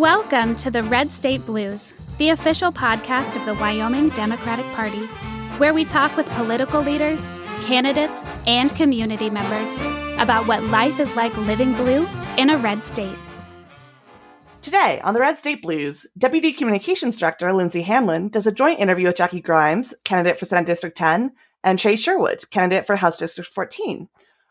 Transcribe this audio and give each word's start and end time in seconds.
Welcome 0.00 0.56
to 0.56 0.70
the 0.70 0.82
Red 0.82 1.10
State 1.10 1.44
Blues, 1.44 1.92
the 2.16 2.30
official 2.30 2.72
podcast 2.72 3.36
of 3.36 3.44
the 3.44 3.52
Wyoming 3.52 4.08
Democratic 4.08 4.64
Party, 4.68 5.04
where 5.58 5.74
we 5.74 5.84
talk 5.84 6.16
with 6.16 6.26
political 6.30 6.80
leaders, 6.80 7.20
candidates, 7.66 8.18
and 8.46 8.74
community 8.76 9.28
members 9.28 9.68
about 10.18 10.46
what 10.46 10.64
life 10.64 11.00
is 11.00 11.14
like 11.16 11.36
living 11.36 11.74
blue 11.74 12.08
in 12.38 12.48
a 12.48 12.56
red 12.56 12.82
state. 12.82 13.14
Today 14.62 15.02
on 15.04 15.12
the 15.12 15.20
Red 15.20 15.36
State 15.36 15.60
Blues, 15.60 16.06
Deputy 16.16 16.54
Communications 16.54 17.18
Director 17.18 17.52
Lindsey 17.52 17.82
Hanlon 17.82 18.28
does 18.28 18.46
a 18.46 18.52
joint 18.52 18.80
interview 18.80 19.08
with 19.08 19.16
Jackie 19.16 19.42
Grimes, 19.42 19.92
candidate 20.04 20.38
for 20.38 20.46
Senate 20.46 20.64
District 20.64 20.96
10, 20.96 21.30
and 21.62 21.78
Trey 21.78 21.96
Sherwood, 21.96 22.48
candidate 22.48 22.86
for 22.86 22.96
House 22.96 23.18
District 23.18 23.52
14, 23.52 24.08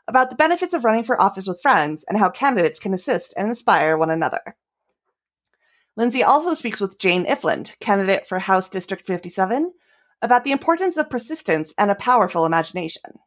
about 0.07 0.29
the 0.29 0.36
benefits 0.36 0.75
of 0.75 0.86
running 0.86 1.04
for 1.04 1.20
office 1.20 1.47
with 1.47 1.59
friends 1.59 2.05
and 2.07 2.20
how 2.20 2.29
candidates 2.29 2.77
can 2.77 2.93
assist 2.93 3.34
and 3.36 3.47
inspire 3.47 3.97
one 3.97 4.11
another. 4.11 4.55
Lindsey 6.00 6.24
also 6.24 6.54
speaks 6.54 6.80
with 6.80 6.98
Jane 6.98 7.26
Ifland, 7.26 7.78
candidate 7.82 8.26
for 8.26 8.39
House 8.39 8.70
District 8.70 9.06
57, 9.06 9.74
about 10.22 10.46
the 10.46 10.54
importance 10.54 10.96
of 10.96 11.10
persistence 11.10 11.74
and 11.78 11.92
a 11.92 11.96
powerful 11.96 12.46
imagination. 12.46 13.20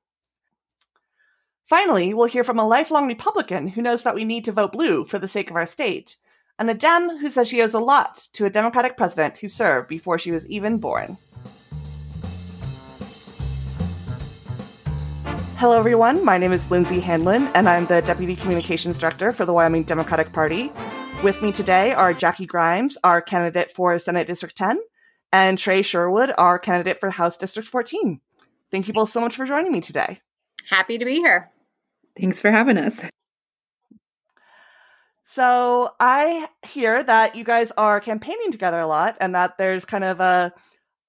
Finally, 1.66 2.14
we'll 2.14 2.24
hear 2.24 2.42
from 2.42 2.58
a 2.58 2.66
lifelong 2.66 3.06
Republican 3.06 3.68
who 3.68 3.82
knows 3.82 4.04
that 4.04 4.14
we 4.14 4.24
need 4.24 4.46
to 4.46 4.52
vote 4.52 4.72
blue 4.72 5.04
for 5.04 5.18
the 5.18 5.28
sake 5.28 5.50
of 5.50 5.56
our 5.56 5.66
state, 5.66 6.16
and 6.58 6.70
a 6.70 6.74
Dem 6.74 7.18
who 7.18 7.28
says 7.28 7.46
she 7.46 7.60
owes 7.60 7.74
a 7.74 7.78
lot 7.78 8.26
to 8.32 8.46
a 8.46 8.50
Democratic 8.50 8.96
president 8.96 9.36
who 9.36 9.48
served 9.48 9.86
before 9.86 10.18
she 10.18 10.32
was 10.32 10.48
even 10.48 10.78
born. 10.78 11.18
Hello, 15.58 15.78
everyone. 15.78 16.24
My 16.24 16.38
name 16.38 16.52
is 16.52 16.70
Lindsey 16.70 17.00
Hanlon, 17.00 17.48
and 17.48 17.68
I'm 17.68 17.84
the 17.84 18.00
Deputy 18.00 18.34
Communications 18.34 18.96
Director 18.96 19.30
for 19.34 19.44
the 19.44 19.52
Wyoming 19.52 19.82
Democratic 19.82 20.32
Party. 20.32 20.72
With 21.22 21.40
me 21.40 21.52
today 21.52 21.92
are 21.92 22.12
Jackie 22.12 22.46
Grimes, 22.46 22.98
our 23.04 23.22
candidate 23.22 23.70
for 23.70 23.96
Senate 24.00 24.26
District 24.26 24.56
10, 24.56 24.80
and 25.32 25.56
Trey 25.56 25.82
Sherwood, 25.82 26.32
our 26.36 26.58
candidate 26.58 26.98
for 26.98 27.10
House 27.10 27.36
District 27.36 27.68
14. 27.68 28.20
Thank 28.72 28.88
you 28.88 28.92
both 28.92 29.08
so 29.08 29.20
much 29.20 29.36
for 29.36 29.46
joining 29.46 29.70
me 29.70 29.80
today. 29.80 30.20
Happy 30.68 30.98
to 30.98 31.04
be 31.04 31.16
here. 31.20 31.48
Thanks 32.20 32.40
for 32.40 32.50
having 32.50 32.76
us. 32.76 33.08
So, 35.22 35.92
I 36.00 36.48
hear 36.66 37.00
that 37.04 37.36
you 37.36 37.44
guys 37.44 37.70
are 37.78 38.00
campaigning 38.00 38.50
together 38.50 38.80
a 38.80 38.88
lot 38.88 39.16
and 39.20 39.32
that 39.36 39.56
there's 39.58 39.84
kind 39.84 40.02
of 40.02 40.18
a 40.18 40.52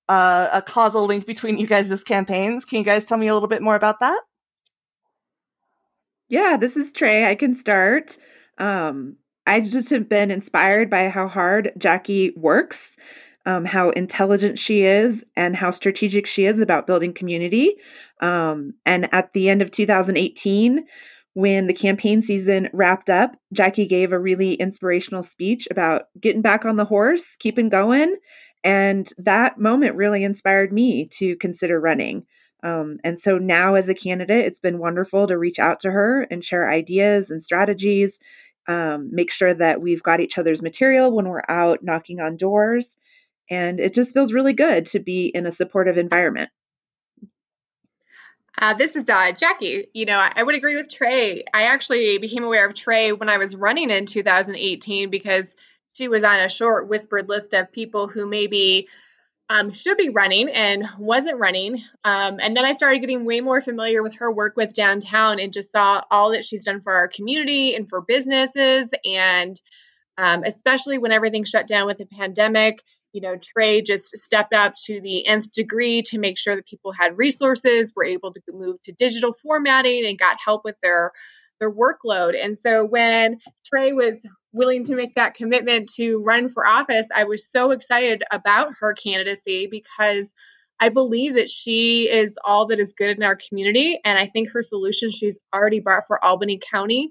a, 0.07 0.49
a 0.53 0.61
causal 0.61 1.05
link 1.05 1.25
between 1.25 1.57
you 1.57 1.65
guys' 1.65 2.03
campaigns. 2.03 2.65
Can 2.65 2.77
you 2.77 2.85
guys 2.85 3.05
tell 3.05 3.17
me 3.17 3.29
a 3.29 3.33
little 3.33 3.49
bit 3.49 3.63
more 3.63 3.75
about 3.75 3.99
that? 4.01 4.21
Yeah, 6.29 6.57
this 6.59 6.77
is 6.77 6.93
Trey. 6.93 7.25
I 7.25 7.33
can 7.33 7.55
start. 7.55 8.17
Um, 8.59 9.17
I 9.45 9.59
just 9.59 9.89
have 9.89 10.07
been 10.07 10.31
inspired 10.31 10.89
by 10.89 11.09
how 11.09 11.27
hard 11.27 11.73
Jackie 11.77 12.31
works, 12.35 12.95
um, 13.45 13.65
how 13.65 13.89
intelligent 13.91 14.57
she 14.57 14.83
is, 14.83 15.23
and 15.35 15.55
how 15.55 15.71
strategic 15.71 16.25
she 16.25 16.45
is 16.45 16.61
about 16.61 16.87
building 16.87 17.13
community. 17.13 17.75
Um, 18.21 18.73
and 18.85 19.13
at 19.13 19.33
the 19.33 19.49
end 19.49 19.61
of 19.61 19.71
2018, 19.71 20.85
when 21.33 21.67
the 21.67 21.73
campaign 21.73 22.21
season 22.21 22.69
wrapped 22.73 23.09
up, 23.09 23.35
Jackie 23.51 23.87
gave 23.87 24.11
a 24.11 24.19
really 24.19 24.53
inspirational 24.53 25.23
speech 25.23 25.67
about 25.71 26.03
getting 26.21 26.41
back 26.41 26.63
on 26.63 26.77
the 26.77 26.85
horse, 26.85 27.35
keeping 27.39 27.69
going. 27.69 28.15
And 28.63 29.11
that 29.17 29.57
moment 29.57 29.95
really 29.95 30.23
inspired 30.23 30.71
me 30.71 31.07
to 31.17 31.35
consider 31.37 31.79
running. 31.79 32.25
Um, 32.63 32.99
and 33.03 33.19
so 33.19 33.37
now, 33.37 33.75
as 33.75 33.89
a 33.89 33.95
candidate, 33.95 34.45
it's 34.45 34.59
been 34.59 34.79
wonderful 34.79 35.27
to 35.27 35.37
reach 35.37 35.59
out 35.59 35.81
to 35.81 35.91
her 35.91 36.21
and 36.31 36.45
share 36.45 36.71
ideas 36.71 37.29
and 37.29 37.43
strategies 37.43 38.19
um, 38.67 39.09
make 39.13 39.31
sure 39.31 39.53
that 39.53 39.81
we've 39.81 40.03
got 40.03 40.19
each 40.19 40.37
other's 40.37 40.61
material 40.61 41.11
when 41.11 41.27
we're 41.27 41.43
out 41.47 41.83
knocking 41.83 42.21
on 42.21 42.37
doors. 42.37 42.95
And 43.49 43.79
it 43.79 43.93
just 43.93 44.13
feels 44.13 44.33
really 44.33 44.53
good 44.53 44.87
to 44.87 44.99
be 44.99 45.27
in 45.27 45.45
a 45.45 45.51
supportive 45.51 45.97
environment. 45.97 46.49
Uh, 48.57 48.73
this 48.75 48.95
is 48.95 49.09
uh, 49.09 49.31
Jackie. 49.31 49.87
You 49.93 50.05
know, 50.05 50.17
I, 50.17 50.31
I, 50.35 50.43
would 50.43 50.55
agree 50.55 50.75
with 50.75 50.87
Trey. 50.87 51.43
I 51.53 51.63
actually 51.63 52.19
became 52.19 52.43
aware 52.43 52.67
of 52.67 52.75
Trey 52.75 53.11
when 53.11 53.27
I 53.27 53.37
was 53.37 53.55
running 53.55 53.89
in 53.89 54.05
2018 54.05 55.09
because 55.09 55.55
she 55.93 56.07
was 56.07 56.23
on 56.23 56.39
a 56.39 56.49
short 56.49 56.87
whispered 56.87 57.29
list 57.29 57.53
of 57.53 57.71
people 57.71 58.07
who 58.07 58.27
maybe 58.27 58.87
um, 59.53 59.71
should 59.71 59.97
be 59.97 60.09
running 60.09 60.49
and 60.49 60.83
wasn't 60.97 61.39
running. 61.39 61.75
Um, 62.03 62.39
and 62.41 62.57
then 62.57 62.65
I 62.65 62.73
started 62.73 63.01
getting 63.01 63.23
way 63.23 63.39
more 63.39 63.61
familiar 63.61 64.01
with 64.01 64.15
her 64.15 64.31
work 64.31 64.57
with 64.57 64.73
downtown 64.73 65.39
and 65.39 65.53
just 65.53 65.71
saw 65.71 66.01
all 66.09 66.31
that 66.31 66.43
she's 66.43 66.63
done 66.63 66.81
for 66.81 66.91
our 66.91 67.07
community 67.07 67.75
and 67.75 67.87
for 67.87 68.01
businesses. 68.01 68.89
And 69.05 69.61
um, 70.17 70.43
especially 70.43 70.97
when 70.97 71.11
everything 71.11 71.43
shut 71.43 71.67
down 71.67 71.85
with 71.85 71.99
the 71.99 72.07
pandemic, 72.07 72.81
you 73.11 73.21
know, 73.21 73.35
Trey 73.35 73.83
just 73.83 74.17
stepped 74.17 74.53
up 74.55 74.73
to 74.85 74.99
the 74.99 75.27
nth 75.27 75.53
degree 75.53 76.01
to 76.07 76.17
make 76.17 76.39
sure 76.39 76.55
that 76.55 76.65
people 76.65 76.91
had 76.91 77.15
resources, 77.15 77.93
were 77.95 78.05
able 78.05 78.33
to 78.33 78.41
move 78.51 78.81
to 78.85 78.91
digital 78.91 79.35
formatting, 79.43 80.03
and 80.03 80.17
got 80.17 80.37
help 80.43 80.63
with 80.65 80.77
their 80.81 81.11
their 81.63 81.71
workload. 81.71 82.33
And 82.41 82.59
so 82.59 82.85
when 82.85 83.39
Trey 83.65 83.93
was 83.93 84.17
willing 84.51 84.83
to 84.85 84.95
make 84.95 85.15
that 85.15 85.33
commitment 85.33 85.89
to 85.95 86.17
run 86.17 86.49
for 86.49 86.67
office, 86.67 87.07
I 87.15 87.23
was 87.23 87.47
so 87.49 87.71
excited 87.71 88.23
about 88.31 88.73
her 88.81 88.93
candidacy 88.93 89.67
because 89.71 90.27
I 90.81 90.89
believe 90.89 91.35
that 91.35 91.49
she 91.49 92.09
is 92.09 92.35
all 92.43 92.67
that 92.67 92.79
is 92.79 92.93
good 92.97 93.15
in 93.15 93.23
our 93.23 93.37
community. 93.37 93.99
And 94.03 94.19
I 94.19 94.27
think 94.27 94.49
her 94.49 94.61
solutions 94.61 95.15
she's 95.15 95.39
already 95.53 95.79
brought 95.79 96.07
for 96.07 96.23
Albany 96.23 96.59
County 96.71 97.09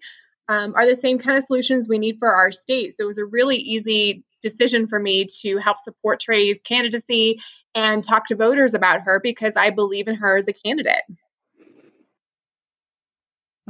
um, 0.48 0.74
are 0.76 0.86
the 0.86 0.96
same 0.96 1.18
kind 1.18 1.38
of 1.38 1.44
solutions 1.44 1.88
we 1.88 1.98
need 1.98 2.16
for 2.18 2.28
our 2.28 2.52
state. 2.52 2.94
So 2.94 3.04
it 3.04 3.06
was 3.06 3.18
a 3.18 3.24
really 3.24 3.56
easy 3.56 4.24
decision 4.42 4.88
for 4.88 4.98
me 4.98 5.26
to 5.40 5.56
help 5.56 5.78
support 5.78 6.20
Trey's 6.20 6.58
candidacy 6.64 7.40
and 7.74 8.04
talk 8.04 8.26
to 8.26 8.36
voters 8.36 8.74
about 8.74 9.00
her 9.02 9.20
because 9.22 9.52
I 9.56 9.70
believe 9.70 10.08
in 10.08 10.16
her 10.16 10.36
as 10.36 10.48
a 10.48 10.52
candidate. 10.52 11.02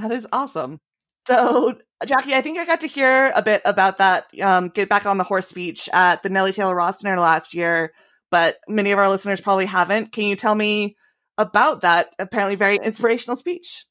That 0.03 0.11
is 0.11 0.27
awesome. 0.33 0.81
So, 1.29 1.79
Jackie, 2.05 2.35
I 2.35 2.43
think 2.43 2.59
I 2.59 2.65
got 2.65 2.81
to 2.81 2.89
hear 2.89 3.33
a 3.37 3.43
bit 3.43 3.63
about 3.65 3.99
that 3.99 4.27
um, 4.43 4.69
get 4.69 4.89
back 4.89 5.07
on 5.07 5.17
the 5.17 5.25
horse 5.25 5.47
speech 5.47 5.89
at 5.93 6.25
the 6.25 6.29
Nellie 6.29 6.51
Tayloe 6.51 6.75
Ross 6.75 6.97
dinner 6.97 7.21
last 7.21 7.55
year, 7.55 7.93
but 8.31 8.59
many 8.69 8.91
of 8.91 8.99
our 8.99 9.09
listeners 9.09 9.41
probably 9.41 9.67
haven't. 9.67 10.11
Can 10.11 10.25
you 10.25 10.35
tell 10.35 10.57
me 10.57 10.97
about 11.39 11.83
that 11.83 12.09
apparently 12.19 12.57
very 12.57 12.77
inspirational 12.77 13.37
speech? 13.37 13.87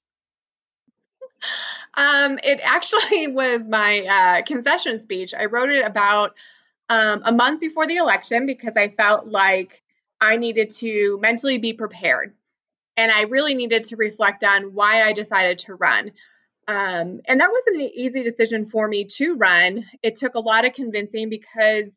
Um, 1.93 2.37
it 2.43 2.59
actually 2.61 3.27
was 3.33 3.61
my 3.65 3.99
uh, 4.01 4.41
concession 4.43 4.99
speech. 4.99 5.33
I 5.33 5.45
wrote 5.45 5.69
it 5.69 5.85
about 5.85 6.35
um, 6.89 7.21
a 7.23 7.31
month 7.31 7.61
before 7.61 7.87
the 7.87 7.95
election 7.95 8.45
because 8.45 8.73
I 8.75 8.89
felt 8.89 9.27
like 9.27 9.81
I 10.19 10.35
needed 10.35 10.71
to 10.71 11.17
mentally 11.21 11.57
be 11.57 11.71
prepared. 11.71 12.33
And 12.97 13.11
I 13.11 13.23
really 13.23 13.55
needed 13.55 13.85
to 13.85 13.95
reflect 13.95 14.43
on 14.43 14.73
why 14.73 15.03
I 15.03 15.13
decided 15.13 15.59
to 15.59 15.75
run. 15.75 16.11
Um, 16.67 17.21
and 17.25 17.39
that 17.39 17.51
wasn't 17.51 17.81
an 17.81 17.89
easy 17.93 18.23
decision 18.23 18.65
for 18.65 18.87
me 18.87 19.05
to 19.05 19.35
run. 19.35 19.85
It 20.03 20.15
took 20.15 20.35
a 20.35 20.39
lot 20.39 20.65
of 20.65 20.73
convincing 20.73 21.29
because 21.29 21.91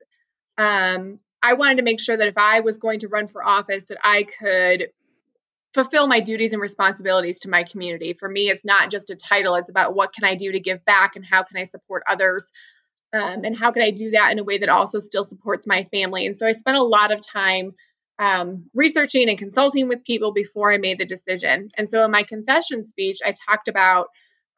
um, 0.57 1.21
I 1.43 1.55
wanted 1.55 1.77
to 1.77 1.83
make 1.83 2.01
sure 2.01 2.17
that 2.17 2.29
if 2.29 2.39
I 2.39 2.61
was 2.61 2.79
going 2.79 3.01
to 3.01 3.09
run 3.09 3.27
for 3.27 3.45
office, 3.45 3.85
that 3.87 3.99
I 4.03 4.25
could 4.25 4.89
fulfill 5.75 6.07
my 6.07 6.21
duties 6.21 6.53
and 6.53 6.63
responsibilities 6.63 7.41
to 7.41 7.51
my 7.51 7.65
community. 7.65 8.15
For 8.15 8.29
me, 8.29 8.49
it's 8.49 8.65
not 8.65 8.91
just 8.91 9.11
a 9.11 9.17
title; 9.17 9.57
it's 9.57 9.69
about 9.69 9.95
what 9.95 10.15
can 10.15 10.25
I 10.25 10.37
do 10.37 10.53
to 10.53 10.61
give 10.61 10.85
back 10.85 11.17
and 11.17 11.25
how 11.25 11.43
can 11.43 11.59
I 11.59 11.65
support 11.65 12.03
others, 12.09 12.47
um, 13.13 13.45
and 13.45 13.57
how 13.57 13.73
can 13.73 13.83
I 13.83 13.91
do 13.91 14.13
that 14.13 14.33
in 14.33 14.39
a 14.39 14.45
way 14.45 14.59
that 14.59 14.69
also 14.69 15.01
still 15.01 15.25
supports 15.25 15.67
my 15.67 15.85
family. 15.93 16.27
And 16.27 16.37
so 16.37 16.47
I 16.47 16.53
spent 16.53 16.79
a 16.79 16.83
lot 16.83 17.13
of 17.13 17.21
time 17.21 17.75
um, 18.19 18.71
researching 18.75 19.29
and 19.29 19.39
consulting 19.39 19.89
with 19.89 20.05
people 20.05 20.33
before 20.33 20.73
I 20.73 20.79
made 20.79 20.99
the 20.99 21.05
decision. 21.05 21.71
And 21.77 21.89
so 21.89 22.05
in 22.05 22.11
my 22.11 22.23
concession 22.23 22.85
speech, 22.85 23.19
I 23.25 23.33
talked 23.49 23.69
about 23.69 24.09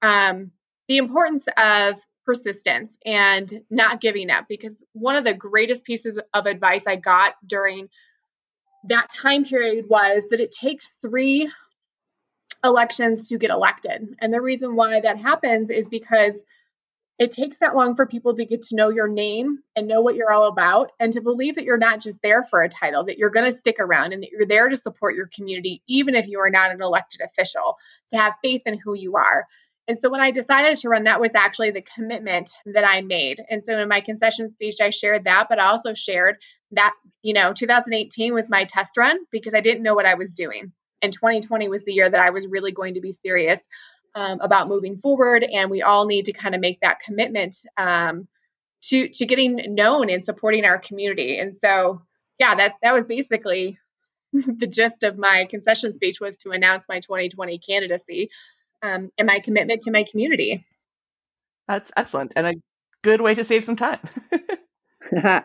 um, 0.02 0.50
the 0.88 0.98
importance 0.98 1.44
of 1.56 1.96
persistence 2.24 2.96
and 3.04 3.62
not 3.70 4.00
giving 4.00 4.30
up 4.30 4.46
because 4.48 4.76
one 4.92 5.16
of 5.16 5.24
the 5.24 5.32
greatest 5.34 5.84
pieces 5.84 6.18
of 6.34 6.46
advice 6.46 6.82
I 6.86 6.96
got 6.96 7.34
during 7.46 7.88
that 8.88 9.08
time 9.08 9.44
period 9.44 9.86
was 9.88 10.24
that 10.30 10.40
it 10.40 10.52
takes 10.52 10.96
three 11.00 11.50
elections 12.64 13.28
to 13.28 13.38
get 13.38 13.50
elected. 13.50 14.16
And 14.20 14.32
the 14.32 14.42
reason 14.42 14.76
why 14.76 15.00
that 15.00 15.18
happens 15.18 15.70
is 15.70 15.86
because 15.86 16.40
it 17.18 17.32
takes 17.32 17.58
that 17.58 17.74
long 17.74 17.96
for 17.96 18.06
people 18.06 18.36
to 18.36 18.44
get 18.44 18.62
to 18.62 18.76
know 18.76 18.90
your 18.90 19.08
name 19.08 19.58
and 19.74 19.88
know 19.88 20.02
what 20.02 20.16
you're 20.16 20.32
all 20.32 20.48
about 20.48 20.92
and 21.00 21.12
to 21.14 21.22
believe 21.22 21.54
that 21.54 21.64
you're 21.64 21.78
not 21.78 22.00
just 22.00 22.20
there 22.22 22.44
for 22.44 22.62
a 22.62 22.68
title, 22.68 23.04
that 23.04 23.16
you're 23.16 23.30
going 23.30 23.46
to 23.46 23.56
stick 23.56 23.76
around 23.80 24.12
and 24.12 24.22
that 24.22 24.30
you're 24.30 24.46
there 24.46 24.68
to 24.68 24.76
support 24.76 25.14
your 25.14 25.28
community, 25.34 25.82
even 25.88 26.14
if 26.14 26.28
you 26.28 26.40
are 26.40 26.50
not 26.50 26.70
an 26.70 26.82
elected 26.82 27.22
official, 27.22 27.78
to 28.10 28.18
have 28.18 28.34
faith 28.42 28.62
in 28.66 28.78
who 28.78 28.94
you 28.94 29.16
are. 29.16 29.46
And 29.88 29.98
so 29.98 30.10
when 30.10 30.20
I 30.20 30.30
decided 30.30 30.76
to 30.78 30.88
run, 30.88 31.04
that 31.04 31.20
was 31.20 31.30
actually 31.34 31.70
the 31.70 31.84
commitment 31.94 32.50
that 32.66 32.84
I 32.86 33.00
made. 33.02 33.40
And 33.48 33.62
so 33.64 33.78
in 33.78 33.88
my 33.88 34.00
concession 34.00 34.50
speech, 34.52 34.76
I 34.82 34.90
shared 34.90 35.24
that, 35.24 35.46
but 35.48 35.58
I 35.58 35.68
also 35.68 35.94
shared 35.94 36.36
that, 36.72 36.92
you 37.22 37.32
know, 37.32 37.52
2018 37.52 38.34
was 38.34 38.48
my 38.48 38.64
test 38.64 38.96
run 38.96 39.18
because 39.30 39.54
I 39.54 39.60
didn't 39.60 39.84
know 39.84 39.94
what 39.94 40.06
I 40.06 40.14
was 40.14 40.32
doing. 40.32 40.72
And 41.02 41.12
2020 41.12 41.68
was 41.68 41.84
the 41.84 41.92
year 41.92 42.10
that 42.10 42.20
I 42.20 42.30
was 42.30 42.46
really 42.46 42.72
going 42.72 42.94
to 42.94 43.00
be 43.00 43.12
serious 43.12 43.60
um, 44.16 44.40
about 44.40 44.68
moving 44.68 44.98
forward. 44.98 45.44
And 45.44 45.70
we 45.70 45.82
all 45.82 46.06
need 46.06 46.24
to 46.24 46.32
kind 46.32 46.54
of 46.54 46.60
make 46.60 46.80
that 46.80 46.98
commitment 47.00 47.56
um, 47.76 48.26
to 48.84 49.08
to 49.10 49.26
getting 49.26 49.74
known 49.74 50.10
and 50.10 50.24
supporting 50.24 50.64
our 50.64 50.78
community. 50.78 51.38
And 51.38 51.54
so, 51.54 52.02
yeah, 52.40 52.56
that 52.56 52.74
that 52.82 52.94
was 52.94 53.04
basically 53.04 53.78
the 54.32 54.66
gist 54.66 55.04
of 55.04 55.18
my 55.18 55.46
concession 55.48 55.92
speech 55.92 56.20
was 56.20 56.36
to 56.38 56.50
announce 56.50 56.84
my 56.88 56.98
2020 56.98 57.58
candidacy 57.58 58.30
um, 58.82 59.12
and 59.16 59.26
my 59.26 59.38
commitment 59.38 59.82
to 59.82 59.92
my 59.92 60.04
community. 60.10 60.66
That's 61.68 61.92
excellent 61.96 62.32
and 62.34 62.46
a 62.46 62.54
good 63.02 63.20
way 63.20 63.34
to 63.34 63.44
save 63.44 63.64
some 63.64 63.76
time. 63.76 64.00
no, 65.12 65.42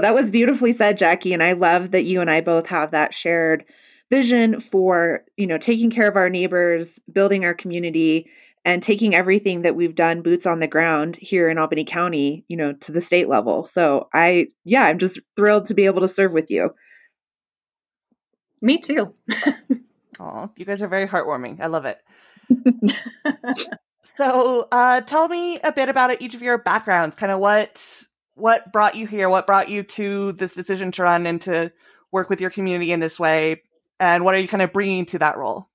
that 0.00 0.14
was 0.14 0.30
beautifully 0.30 0.72
said, 0.72 0.98
Jackie. 0.98 1.32
And 1.32 1.42
I 1.42 1.52
love 1.52 1.90
that 1.90 2.04
you 2.04 2.20
and 2.20 2.30
I 2.30 2.40
both 2.40 2.66
have 2.66 2.92
that 2.92 3.14
shared 3.14 3.64
vision 4.10 4.60
for, 4.60 5.24
you 5.36 5.46
know, 5.46 5.58
taking 5.58 5.90
care 5.90 6.08
of 6.08 6.16
our 6.16 6.30
neighbors, 6.30 6.88
building 7.12 7.44
our 7.44 7.54
community, 7.54 8.30
and 8.64 8.82
taking 8.82 9.14
everything 9.14 9.62
that 9.62 9.76
we've 9.76 9.94
done 9.94 10.22
boots 10.22 10.46
on 10.46 10.60
the 10.60 10.66
ground 10.66 11.16
here 11.16 11.48
in 11.48 11.58
Albany 11.58 11.84
County, 11.84 12.44
you 12.48 12.56
know, 12.56 12.72
to 12.72 12.92
the 12.92 13.00
state 13.00 13.28
level. 13.28 13.66
So 13.66 14.08
I, 14.14 14.48
yeah, 14.64 14.84
I'm 14.84 14.98
just 14.98 15.20
thrilled 15.36 15.66
to 15.66 15.74
be 15.74 15.86
able 15.86 16.00
to 16.00 16.08
serve 16.08 16.32
with 16.32 16.50
you. 16.50 16.74
Me 18.62 18.78
too. 18.78 19.14
Oh, 20.20 20.50
you 20.56 20.64
guys 20.64 20.82
are 20.82 20.88
very 20.88 21.06
heartwarming. 21.06 21.60
I 21.60 21.66
love 21.66 21.86
it. 21.86 21.98
so, 24.16 24.68
uh, 24.70 25.00
tell 25.02 25.28
me 25.28 25.58
a 25.60 25.72
bit 25.72 25.88
about 25.88 26.20
each 26.20 26.34
of 26.34 26.42
your 26.42 26.58
backgrounds. 26.58 27.16
Kind 27.16 27.32
of 27.32 27.40
what 27.40 28.04
what 28.34 28.72
brought 28.72 28.94
you 28.94 29.06
here? 29.06 29.28
What 29.28 29.46
brought 29.46 29.68
you 29.68 29.82
to 29.82 30.32
this 30.32 30.54
decision 30.54 30.92
to 30.92 31.02
run 31.02 31.26
and 31.26 31.40
to 31.42 31.72
work 32.12 32.30
with 32.30 32.40
your 32.40 32.50
community 32.50 32.92
in 32.92 33.00
this 33.00 33.18
way? 33.18 33.62
And 34.00 34.24
what 34.24 34.34
are 34.34 34.38
you 34.38 34.48
kind 34.48 34.62
of 34.62 34.72
bringing 34.72 35.06
to 35.06 35.18
that 35.20 35.36
role? 35.36 35.68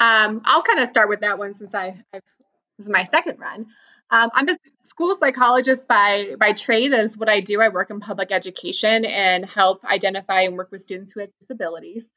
Um, 0.00 0.42
I'll 0.44 0.62
kind 0.62 0.80
of 0.80 0.88
start 0.88 1.08
with 1.08 1.20
that 1.20 1.38
one 1.38 1.54
since 1.54 1.74
I, 1.74 2.02
I've, 2.12 2.22
this 2.78 2.86
is 2.86 2.88
my 2.88 3.04
second 3.04 3.38
run. 3.38 3.66
Um, 4.10 4.30
I'm 4.34 4.48
a 4.48 4.56
school 4.82 5.14
psychologist 5.14 5.86
by 5.86 6.34
by 6.38 6.52
trade. 6.52 6.92
Is 6.92 7.16
what 7.16 7.28
I 7.28 7.40
do. 7.40 7.60
I 7.60 7.68
work 7.68 7.90
in 7.90 8.00
public 8.00 8.32
education 8.32 9.04
and 9.04 9.48
help 9.48 9.84
identify 9.84 10.42
and 10.42 10.56
work 10.56 10.70
with 10.72 10.80
students 10.80 11.12
who 11.12 11.20
have 11.20 11.30
disabilities. 11.40 12.08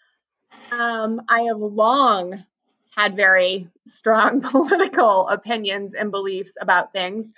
Um, 0.71 1.21
I 1.29 1.41
have 1.41 1.57
long 1.57 2.43
had 2.95 3.15
very 3.15 3.69
strong 3.85 4.41
political 4.51 5.27
opinions 5.27 5.93
and 5.93 6.11
beliefs 6.11 6.53
about 6.59 6.91
things. 6.93 7.31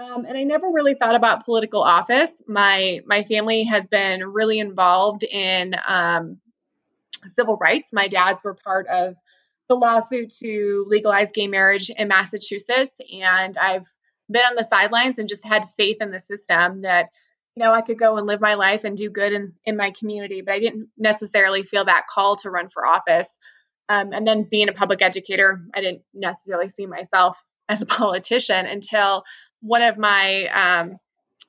Um, 0.00 0.24
and 0.24 0.38
I 0.38 0.44
never 0.44 0.68
really 0.68 0.94
thought 0.94 1.16
about 1.16 1.44
political 1.44 1.82
office. 1.82 2.32
My 2.46 3.00
my 3.04 3.24
family 3.24 3.64
has 3.64 3.84
been 3.90 4.24
really 4.24 4.60
involved 4.60 5.24
in 5.24 5.74
um, 5.86 6.38
civil 7.28 7.56
rights. 7.56 7.92
My 7.92 8.06
dads 8.06 8.42
were 8.44 8.54
part 8.54 8.86
of 8.86 9.16
the 9.68 9.74
lawsuit 9.74 10.30
to 10.38 10.86
legalize 10.88 11.32
gay 11.32 11.48
marriage 11.48 11.90
in 11.90 12.08
Massachusetts, 12.08 12.94
and 13.12 13.56
I've 13.56 13.86
been 14.30 14.44
on 14.44 14.54
the 14.54 14.64
sidelines 14.64 15.18
and 15.18 15.28
just 15.28 15.44
had 15.44 15.68
faith 15.70 15.96
in 16.00 16.10
the 16.10 16.20
system 16.20 16.82
that 16.82 17.08
you 17.56 17.64
know 17.64 17.72
I 17.72 17.80
could 17.80 17.98
go 17.98 18.16
and 18.18 18.26
live 18.26 18.40
my 18.40 18.54
life 18.54 18.84
and 18.84 18.96
do 18.96 19.10
good 19.10 19.32
in 19.32 19.54
in 19.64 19.76
my 19.76 19.90
community. 19.90 20.42
But 20.42 20.54
I 20.54 20.60
didn't 20.60 20.90
necessarily 20.96 21.64
feel 21.64 21.86
that 21.86 22.06
call 22.08 22.36
to 22.36 22.50
run 22.50 22.68
for 22.68 22.86
office. 22.86 23.28
Um, 23.88 24.12
and 24.12 24.26
then 24.26 24.46
being 24.48 24.68
a 24.68 24.74
public 24.74 25.02
educator, 25.02 25.60
I 25.74 25.80
didn't 25.80 26.02
necessarily 26.14 26.68
see 26.68 26.86
myself 26.86 27.42
as 27.68 27.82
a 27.82 27.86
politician 27.86 28.66
until 28.66 29.24
one 29.60 29.82
of 29.82 29.98
my 29.98 30.46
um, 30.46 30.98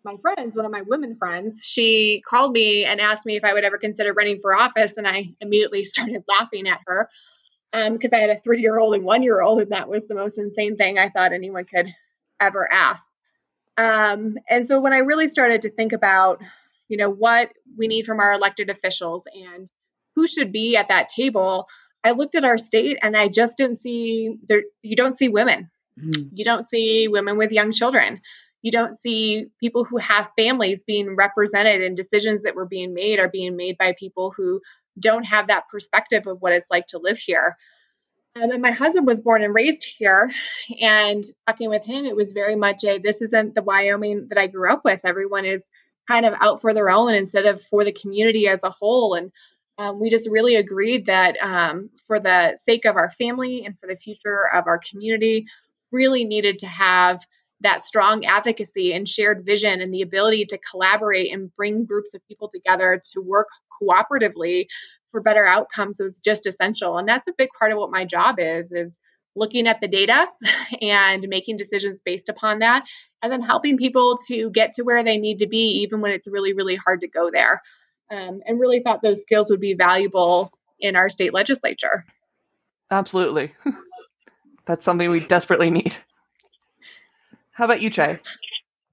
my 0.03 0.15
friends, 0.21 0.55
one 0.55 0.65
of 0.65 0.71
my 0.71 0.81
women 0.81 1.15
friends, 1.17 1.61
she 1.63 2.23
called 2.27 2.53
me 2.53 2.85
and 2.85 3.01
asked 3.01 3.25
me 3.25 3.35
if 3.35 3.43
I 3.43 3.53
would 3.53 3.63
ever 3.63 3.77
consider 3.77 4.13
running 4.13 4.39
for 4.39 4.55
office, 4.55 4.97
and 4.97 5.07
I 5.07 5.33
immediately 5.41 5.83
started 5.85 6.23
laughing 6.27 6.67
at 6.67 6.79
her 6.87 7.09
because 7.71 8.11
um, 8.11 8.17
I 8.17 8.21
had 8.21 8.29
a 8.31 8.39
three 8.39 8.61
year 8.61 8.79
old 8.79 8.95
and 8.95 9.03
one 9.03 9.23
year 9.23 9.41
old, 9.41 9.61
and 9.61 9.71
that 9.71 9.89
was 9.89 10.07
the 10.07 10.15
most 10.15 10.37
insane 10.37 10.75
thing 10.75 10.97
I 10.97 11.09
thought 11.09 11.33
anyone 11.33 11.65
could 11.65 11.87
ever 12.39 12.67
ask. 12.71 13.03
Um, 13.77 14.37
and 14.49 14.67
so 14.67 14.81
when 14.81 14.93
I 14.93 14.99
really 14.99 15.27
started 15.27 15.61
to 15.61 15.69
think 15.69 15.93
about, 15.93 16.41
you 16.87 16.97
know, 16.97 17.09
what 17.09 17.51
we 17.77 17.87
need 17.87 18.05
from 18.05 18.19
our 18.19 18.33
elected 18.33 18.69
officials 18.69 19.25
and 19.33 19.71
who 20.15 20.27
should 20.27 20.51
be 20.51 20.75
at 20.75 20.89
that 20.89 21.07
table, 21.07 21.67
I 22.03 22.11
looked 22.11 22.35
at 22.35 22.43
our 22.43 22.57
state 22.57 22.97
and 23.01 23.15
I 23.15 23.29
just 23.29 23.55
didn't 23.55 23.81
see 23.81 24.37
there. 24.47 24.63
You 24.81 24.95
don't 24.95 25.17
see 25.17 25.29
women 25.29 25.69
Mm-hmm. 26.03 26.29
You 26.33 26.45
don't 26.45 26.63
see 26.63 27.07
women 27.07 27.37
with 27.37 27.51
young 27.51 27.71
children. 27.71 28.21
You 28.61 28.71
don't 28.71 28.99
see 28.99 29.47
people 29.59 29.85
who 29.85 29.97
have 29.97 30.31
families 30.37 30.83
being 30.83 31.15
represented 31.15 31.81
and 31.81 31.95
decisions 31.95 32.43
that 32.43 32.55
were 32.55 32.65
being 32.65 32.93
made 32.93 33.19
are 33.19 33.29
being 33.29 33.55
made 33.55 33.77
by 33.77 33.93
people 33.97 34.33
who 34.35 34.61
don't 34.99 35.23
have 35.23 35.47
that 35.47 35.69
perspective 35.69 36.27
of 36.27 36.41
what 36.41 36.53
it's 36.53 36.65
like 36.69 36.87
to 36.87 36.99
live 36.99 37.17
here. 37.17 37.57
And 38.35 38.61
my 38.61 38.71
husband 38.71 39.07
was 39.07 39.19
born 39.19 39.43
and 39.43 39.53
raised 39.53 39.83
here, 39.83 40.29
and 40.79 41.23
talking 41.47 41.69
with 41.69 41.83
him, 41.83 42.05
it 42.05 42.15
was 42.15 42.31
very 42.31 42.55
much 42.55 42.83
a 42.83 42.99
this 42.99 43.21
isn't 43.21 43.55
the 43.55 43.61
Wyoming 43.61 44.27
that 44.29 44.37
I 44.37 44.47
grew 44.47 44.71
up 44.71 44.81
with. 44.85 45.01
Everyone 45.03 45.45
is 45.45 45.61
kind 46.07 46.25
of 46.25 46.35
out 46.39 46.61
for 46.61 46.73
their 46.73 46.89
own 46.89 47.13
instead 47.13 47.45
of 47.45 47.61
for 47.65 47.83
the 47.83 47.91
community 47.91 48.47
as 48.47 48.59
a 48.63 48.69
whole. 48.69 49.15
And 49.15 49.31
um, 49.77 49.99
we 49.99 50.09
just 50.09 50.29
really 50.29 50.55
agreed 50.55 51.05
that 51.07 51.37
um, 51.41 51.89
for 52.07 52.19
the 52.19 52.57
sake 52.65 52.85
of 52.85 52.97
our 52.97 53.11
family 53.11 53.65
and 53.65 53.77
for 53.79 53.87
the 53.87 53.95
future 53.95 54.47
of 54.53 54.67
our 54.67 54.79
community, 54.79 55.45
really 55.91 56.25
needed 56.25 56.59
to 56.59 56.67
have 56.67 57.25
that 57.61 57.83
strong 57.83 58.25
advocacy 58.25 58.93
and 58.93 59.07
shared 59.07 59.45
vision 59.45 59.81
and 59.81 59.93
the 59.93 60.01
ability 60.01 60.45
to 60.45 60.57
collaborate 60.57 61.33
and 61.33 61.53
bring 61.55 61.85
groups 61.85 62.13
of 62.13 62.25
people 62.27 62.49
together 62.53 63.01
to 63.13 63.21
work 63.21 63.47
cooperatively 63.81 64.65
for 65.11 65.21
better 65.21 65.45
outcomes 65.45 65.99
was 65.99 66.19
just 66.23 66.45
essential. 66.45 66.97
And 66.97 67.07
that's 67.07 67.27
a 67.27 67.33
big 67.37 67.49
part 67.57 67.71
of 67.71 67.77
what 67.77 67.91
my 67.91 68.05
job 68.05 68.35
is 68.39 68.71
is 68.71 68.97
looking 69.35 69.67
at 69.67 69.79
the 69.81 69.87
data 69.87 70.27
and 70.81 71.25
making 71.27 71.57
decisions 71.57 71.99
based 72.05 72.29
upon 72.29 72.59
that 72.59 72.85
and 73.21 73.31
then 73.31 73.41
helping 73.41 73.77
people 73.77 74.17
to 74.27 74.49
get 74.51 74.73
to 74.73 74.83
where 74.83 75.03
they 75.03 75.17
need 75.17 75.39
to 75.39 75.47
be 75.47 75.81
even 75.81 76.01
when 76.01 76.11
it's 76.11 76.27
really 76.27 76.53
really 76.53 76.75
hard 76.75 77.01
to 77.01 77.07
go 77.07 77.29
there. 77.31 77.61
Um, 78.11 78.41
and 78.45 78.59
really 78.59 78.79
thought 78.79 79.03
those 79.03 79.21
skills 79.21 79.51
would 79.51 79.59
be 79.59 79.75
valuable 79.75 80.51
in 80.79 80.95
our 80.95 81.09
state 81.09 81.33
legislature. 81.33 82.05
Absolutely 82.89 83.53
That's 84.65 84.85
something 84.85 85.09
we 85.09 85.19
desperately 85.19 85.69
need. 85.69 85.95
How 87.51 87.65
about 87.65 87.81
you, 87.81 87.89
Trey? 87.89 88.19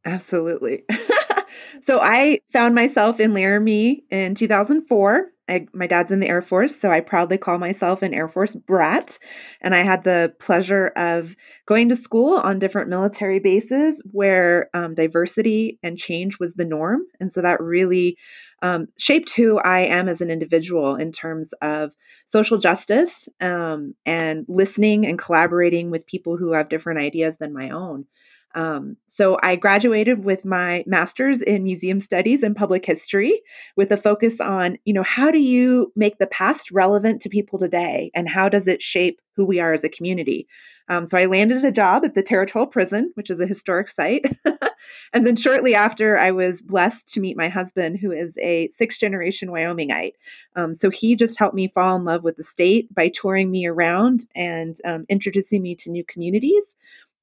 Absolutely. 0.05 0.85
so 1.85 2.01
I 2.01 2.41
found 2.53 2.75
myself 2.75 3.21
in 3.21 3.35
Laramie 3.35 4.05
in 4.11 4.35
2004. 4.35 5.31
I, 5.49 5.67
my 5.73 5.87
dad's 5.87 6.11
in 6.11 6.21
the 6.21 6.29
Air 6.29 6.43
Force, 6.43 6.79
so 6.79 6.91
I 6.91 7.01
proudly 7.01 7.39
call 7.39 7.59
myself 7.59 8.03
an 8.03 8.15
Air 8.15 8.29
Force 8.29 8.55
brat. 8.55 9.19
And 9.61 9.75
I 9.75 9.83
had 9.83 10.05
the 10.05 10.35
pleasure 10.41 10.89
of 10.97 11.37
going 11.67 11.89
to 11.89 11.97
school 11.97 12.39
on 12.39 12.59
different 12.59 12.89
military 12.89 13.39
bases 13.39 14.03
where 14.11 14.69
um, 14.75 14.95
diversity 14.95 15.79
and 15.83 15.99
change 15.99 16.39
was 16.41 16.55
the 16.55 16.65
norm. 16.65 17.03
And 17.21 17.33
so 17.33 17.43
that 17.43 17.61
really 17.61 18.17
um, 18.63 18.89
shaped 18.99 19.31
who 19.37 19.59
I 19.59 19.81
am 19.81 20.09
as 20.09 20.21
an 20.21 20.31
individual 20.31 20.97
in 20.97 21.13
terms 21.13 21.51
of 21.63 21.93
social 22.27 22.59
justice 22.59 23.29
um, 23.41 23.95
and 24.05 24.45
listening 24.49 25.07
and 25.07 25.19
collaborating 25.19 25.91
with 25.91 26.07
people 26.07 26.37
who 26.37 26.53
have 26.53 26.69
different 26.69 27.01
ideas 27.01 27.37
than 27.39 27.53
my 27.53 27.71
own. 27.71 28.07
Um, 28.55 28.97
so 29.07 29.39
I 29.43 29.57
graduated 29.57 30.25
with 30.25 30.45
my 30.45 30.83
master's 30.87 31.43
in 31.43 31.65
museum 31.65 32.01
studies 32.01 32.43
and 32.43 32.57
public 32.57 32.87
history 32.87 33.43
with 33.77 33.91
a 33.93 33.99
focus 33.99 34.41
on, 34.41 34.79
you 34.85 34.95
know, 34.95 35.03
how 35.03 35.31
do 35.31 35.39
you 35.39 35.93
make 35.95 36.19
the 36.19 36.27
past 36.27 36.71
relevant 36.71 37.21
to 37.23 37.29
people 37.29 37.59
today 37.59 38.11
and 38.15 38.29
how 38.29 38.49
does 38.49 38.67
it 38.67 38.83
shape 38.83 39.21
who 39.35 39.45
we 39.45 39.61
are 39.61 39.75
as 39.75 39.85
a 39.85 39.91
community? 39.91 40.47
Um, 40.89 41.05
so 41.05 41.19
I 41.19 41.27
landed 41.27 41.65
a 41.65 41.73
job 41.73 42.05
at 42.05 42.15
the 42.15 42.23
Territorial 42.23 42.69
Prison, 42.69 43.11
which 43.15 43.29
is 43.29 43.41
a 43.41 43.47
historic 43.47 43.91
site. 43.91 44.25
and 45.13 45.27
then 45.27 45.37
shortly 45.37 45.75
after, 45.75 46.17
I 46.17 46.31
was 46.31 46.63
blessed 46.63 47.13
to 47.15 47.21
meet 47.21 47.37
my 47.37 47.49
husband, 47.49 47.99
who 47.99 48.13
is 48.13 48.39
a 48.39 48.71
sixth 48.71 49.01
generation 49.01 49.49
Wyomingite. 49.49 50.13
Um, 50.55 50.75
so 50.75 50.89
he 50.89 51.17
just 51.17 51.39
helped 51.39 51.57
me 51.57 51.73
fall 51.75 51.97
in 51.97 52.05
love 52.05 52.23
with 52.23 52.37
the 52.37 52.45
state 52.45 52.93
by 52.95 53.09
touring 53.09 53.51
me 53.51 53.67
around 53.67 54.27
and 54.37 54.77
um, 54.85 55.05
introducing 55.09 55.61
me 55.61 55.75
to 55.77 55.91
new 55.91 56.05
communities. 56.05 56.77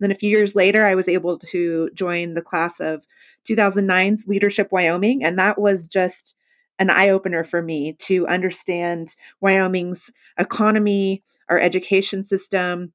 Then 0.04 0.12
a 0.12 0.16
few 0.16 0.30
years 0.30 0.54
later, 0.54 0.86
I 0.86 0.96
was 0.96 1.08
able 1.08 1.38
to 1.38 1.90
join 1.94 2.34
the 2.34 2.42
class 2.42 2.82
of 2.82 3.06
2009's 3.48 4.28
Leadership 4.28 4.68
Wyoming, 4.70 5.24
and 5.24 5.40
that 5.40 5.58
was 5.58 5.88
just 5.88 6.36
an 6.78 6.90
eye 6.90 7.08
opener 7.08 7.46
for 7.46 7.62
me 7.62 7.96
to 8.00 8.28
understand 8.28 9.16
Wyoming's 9.40 10.10
economy, 10.38 11.24
our 11.50 11.58
education 11.58 12.28
system, 12.28 12.92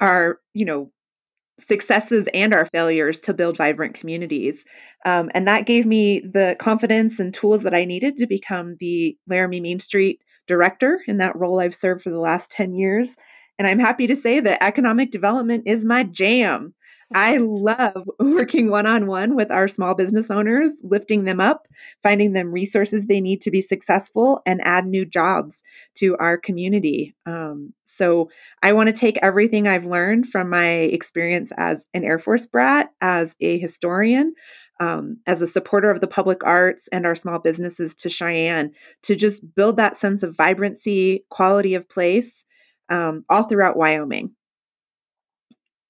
our 0.00 0.38
you 0.54 0.64
know 0.64 0.92
successes 1.58 2.28
and 2.32 2.54
our 2.54 2.66
failures 2.66 3.18
to 3.18 3.34
build 3.34 3.56
vibrant 3.56 3.94
communities. 3.94 4.64
Um, 5.04 5.28
and 5.34 5.48
that 5.48 5.66
gave 5.66 5.86
me 5.86 6.20
the 6.20 6.54
confidence 6.60 7.18
and 7.18 7.34
tools 7.34 7.64
that 7.64 7.74
I 7.74 7.84
needed 7.84 8.16
to 8.18 8.28
become 8.28 8.76
the 8.78 9.16
Laramie 9.28 9.60
Main 9.60 9.80
Street 9.80 10.20
director. 10.46 11.00
In 11.08 11.18
that 11.18 11.34
role, 11.34 11.58
I've 11.58 11.74
served 11.74 12.02
for 12.02 12.10
the 12.10 12.20
last 12.20 12.48
10 12.52 12.74
years. 12.74 13.16
And 13.58 13.68
I'm 13.68 13.78
happy 13.78 14.06
to 14.06 14.16
say 14.16 14.40
that 14.40 14.62
economic 14.62 15.10
development 15.10 15.64
is 15.66 15.84
my 15.84 16.04
jam. 16.04 16.74
I 17.14 17.38
love 17.38 18.08
working 18.18 18.70
one 18.70 18.86
on 18.86 19.06
one 19.06 19.36
with 19.36 19.50
our 19.50 19.68
small 19.68 19.94
business 19.94 20.30
owners, 20.30 20.72
lifting 20.82 21.24
them 21.24 21.40
up, 21.40 21.68
finding 22.02 22.32
them 22.32 22.52
resources 22.52 23.06
they 23.06 23.20
need 23.20 23.42
to 23.42 23.50
be 23.50 23.62
successful, 23.62 24.40
and 24.46 24.60
add 24.64 24.86
new 24.86 25.04
jobs 25.04 25.62
to 25.96 26.16
our 26.16 26.38
community. 26.38 27.14
Um, 27.26 27.74
so 27.84 28.30
I 28.62 28.72
want 28.72 28.86
to 28.88 28.94
take 28.94 29.18
everything 29.20 29.68
I've 29.68 29.84
learned 29.84 30.28
from 30.28 30.48
my 30.48 30.66
experience 30.66 31.52
as 31.56 31.84
an 31.92 32.04
Air 32.04 32.18
Force 32.18 32.46
brat, 32.46 32.90
as 33.02 33.34
a 33.40 33.58
historian, 33.58 34.34
um, 34.80 35.18
as 35.26 35.42
a 35.42 35.46
supporter 35.46 35.90
of 35.90 36.00
the 36.00 36.08
public 36.08 36.42
arts 36.44 36.88
and 36.90 37.04
our 37.04 37.14
small 37.14 37.38
businesses 37.38 37.94
to 37.96 38.08
Cheyenne 38.08 38.72
to 39.02 39.14
just 39.14 39.42
build 39.54 39.76
that 39.76 39.98
sense 39.98 40.22
of 40.22 40.36
vibrancy, 40.36 41.24
quality 41.28 41.74
of 41.74 41.88
place 41.88 42.44
um, 42.92 43.24
all 43.28 43.44
throughout 43.44 43.76
Wyoming. 43.76 44.32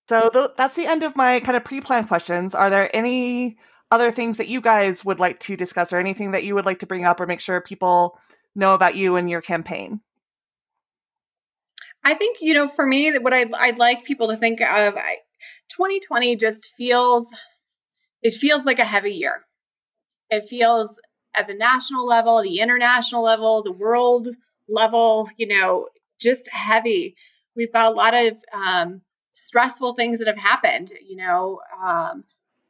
So 0.09 0.31
th- 0.33 0.51
that's 0.57 0.77
the 0.77 0.87
end 0.87 1.03
of 1.03 1.17
my 1.17 1.41
kind 1.41 1.57
of 1.57 1.65
pre-planned 1.65 2.09
questions. 2.09 2.55
Are 2.55 2.71
there 2.71 2.95
any 2.95 3.59
other 3.91 4.11
things 4.11 4.37
that 4.37 4.49
you 4.49 4.61
guys 4.61 5.05
would 5.05 5.21
like 5.21 5.41
to 5.41 5.57
discuss, 5.57 5.93
or 5.93 5.99
anything 5.99 6.31
that 6.31 6.45
you 6.45 6.55
would 6.55 6.65
like 6.65 6.79
to 6.79 6.87
bring 6.87 7.05
up, 7.05 7.21
or 7.21 7.27
make 7.27 7.41
sure 7.41 7.61
people 7.61 8.19
know 8.55 8.75
about 8.75 8.97
you 8.97 9.17
and 9.17 9.29
your 9.29 9.43
campaign? 9.43 10.01
I 12.05 12.15
think 12.15 12.39
you 12.41 12.55
know, 12.55 12.69
for 12.69 12.87
me, 12.87 13.17
what 13.19 13.33
I'd, 13.33 13.53
I'd 13.55 13.79
like 13.79 14.05
people 14.05 14.29
to 14.29 14.37
think 14.37 14.61
of, 14.61 14.97
I, 14.97 15.19
2020 15.71 16.37
just 16.37 16.71
feels 16.77 17.27
it 18.23 18.35
feels 18.35 18.65
like 18.65 18.79
a 18.79 18.85
heavy 18.85 19.13
year. 19.13 19.45
It 20.31 20.47
feels 20.47 21.01
at 21.35 21.49
the 21.49 21.55
national 21.55 22.07
level, 22.07 22.43
the 22.43 22.61
international 22.61 23.23
level, 23.23 23.63
the 23.63 23.73
world 23.73 24.29
level, 24.69 25.29
you 25.37 25.49
know, 25.49 25.89
just 26.23 26.49
heavy. 26.51 27.17
We've 27.57 27.73
got 27.73 27.87
a 27.87 27.91
lot 27.91 28.15
of 28.15 28.37
um, 28.53 29.03
stressful 29.33 29.95
things 29.95 30.19
that 30.19 30.29
have 30.29 30.39
happened, 30.39 30.93
you 31.07 31.17
know, 31.17 31.61
um, 31.85 32.25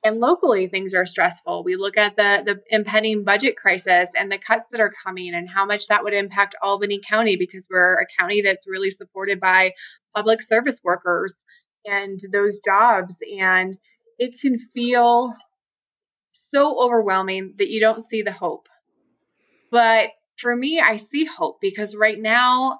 and 0.04 0.18
locally 0.18 0.66
things 0.66 0.94
are 0.94 1.06
stressful. 1.06 1.62
We 1.62 1.76
look 1.76 1.96
at 1.96 2.16
the 2.16 2.42
the 2.44 2.60
impending 2.68 3.24
budget 3.24 3.56
crisis 3.56 4.10
and 4.18 4.30
the 4.32 4.38
cuts 4.38 4.68
that 4.72 4.80
are 4.80 4.92
coming 5.04 5.34
and 5.34 5.48
how 5.48 5.64
much 5.64 5.86
that 5.88 6.02
would 6.02 6.12
impact 6.14 6.56
Albany 6.60 7.00
County 7.08 7.36
because 7.36 7.66
we're 7.70 7.94
a 7.94 8.06
county 8.18 8.42
that's 8.42 8.66
really 8.66 8.90
supported 8.90 9.38
by 9.38 9.74
public 10.14 10.42
service 10.42 10.80
workers 10.82 11.32
and 11.86 12.18
those 12.32 12.58
jobs 12.64 13.14
and 13.38 13.76
it 14.18 14.40
can 14.40 14.58
feel 14.58 15.34
so 16.32 16.78
overwhelming 16.78 17.54
that 17.58 17.70
you 17.70 17.80
don't 17.80 18.02
see 18.02 18.22
the 18.22 18.32
hope. 18.32 18.68
But 19.70 20.10
for 20.36 20.54
me, 20.54 20.80
I 20.80 20.96
see 20.96 21.24
hope 21.24 21.60
because 21.60 21.94
right 21.94 22.18
now 22.18 22.78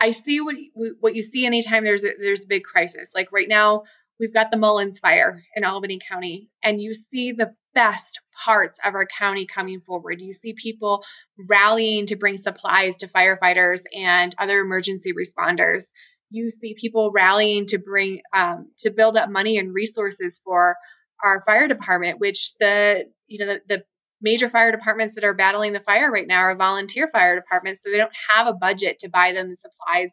I 0.00 0.10
see 0.10 0.40
what 0.40 0.56
what 1.00 1.14
you 1.14 1.22
see 1.22 1.46
anytime 1.46 1.84
there's 1.84 2.04
a, 2.04 2.12
there's 2.18 2.44
a 2.44 2.48
big 2.48 2.64
crisis. 2.64 3.10
Like 3.14 3.32
right 3.32 3.48
now, 3.48 3.84
we've 4.20 4.34
got 4.34 4.50
the 4.50 4.56
Mullins 4.56 4.98
fire 4.98 5.42
in 5.54 5.64
Albany 5.64 6.00
County, 6.06 6.48
and 6.62 6.80
you 6.80 6.94
see 6.94 7.32
the 7.32 7.54
best 7.74 8.20
parts 8.44 8.78
of 8.84 8.94
our 8.94 9.06
county 9.06 9.46
coming 9.46 9.80
forward. 9.80 10.20
You 10.20 10.32
see 10.32 10.54
people 10.54 11.04
rallying 11.48 12.06
to 12.06 12.16
bring 12.16 12.36
supplies 12.36 12.96
to 12.96 13.08
firefighters 13.08 13.82
and 13.94 14.34
other 14.38 14.60
emergency 14.60 15.12
responders. 15.12 15.84
You 16.30 16.50
see 16.50 16.74
people 16.74 17.12
rallying 17.12 17.66
to 17.66 17.78
bring 17.78 18.20
um, 18.32 18.70
to 18.78 18.90
build 18.90 19.16
up 19.16 19.30
money 19.30 19.58
and 19.58 19.74
resources 19.74 20.40
for 20.44 20.76
our 21.22 21.42
fire 21.44 21.68
department, 21.68 22.18
which 22.18 22.52
the 22.58 23.04
you 23.26 23.38
know 23.38 23.54
the, 23.54 23.62
the 23.68 23.84
major 24.20 24.48
fire 24.48 24.72
departments 24.72 25.14
that 25.14 25.24
are 25.24 25.34
battling 25.34 25.72
the 25.72 25.80
fire 25.80 26.10
right 26.10 26.26
now 26.26 26.40
are 26.40 26.56
volunteer 26.56 27.08
fire 27.12 27.36
departments, 27.36 27.82
so 27.82 27.90
they 27.90 27.98
don't 27.98 28.12
have 28.30 28.46
a 28.46 28.54
budget 28.54 28.98
to 29.00 29.08
buy 29.08 29.32
them 29.32 29.50
the 29.50 29.56
supplies 29.56 30.10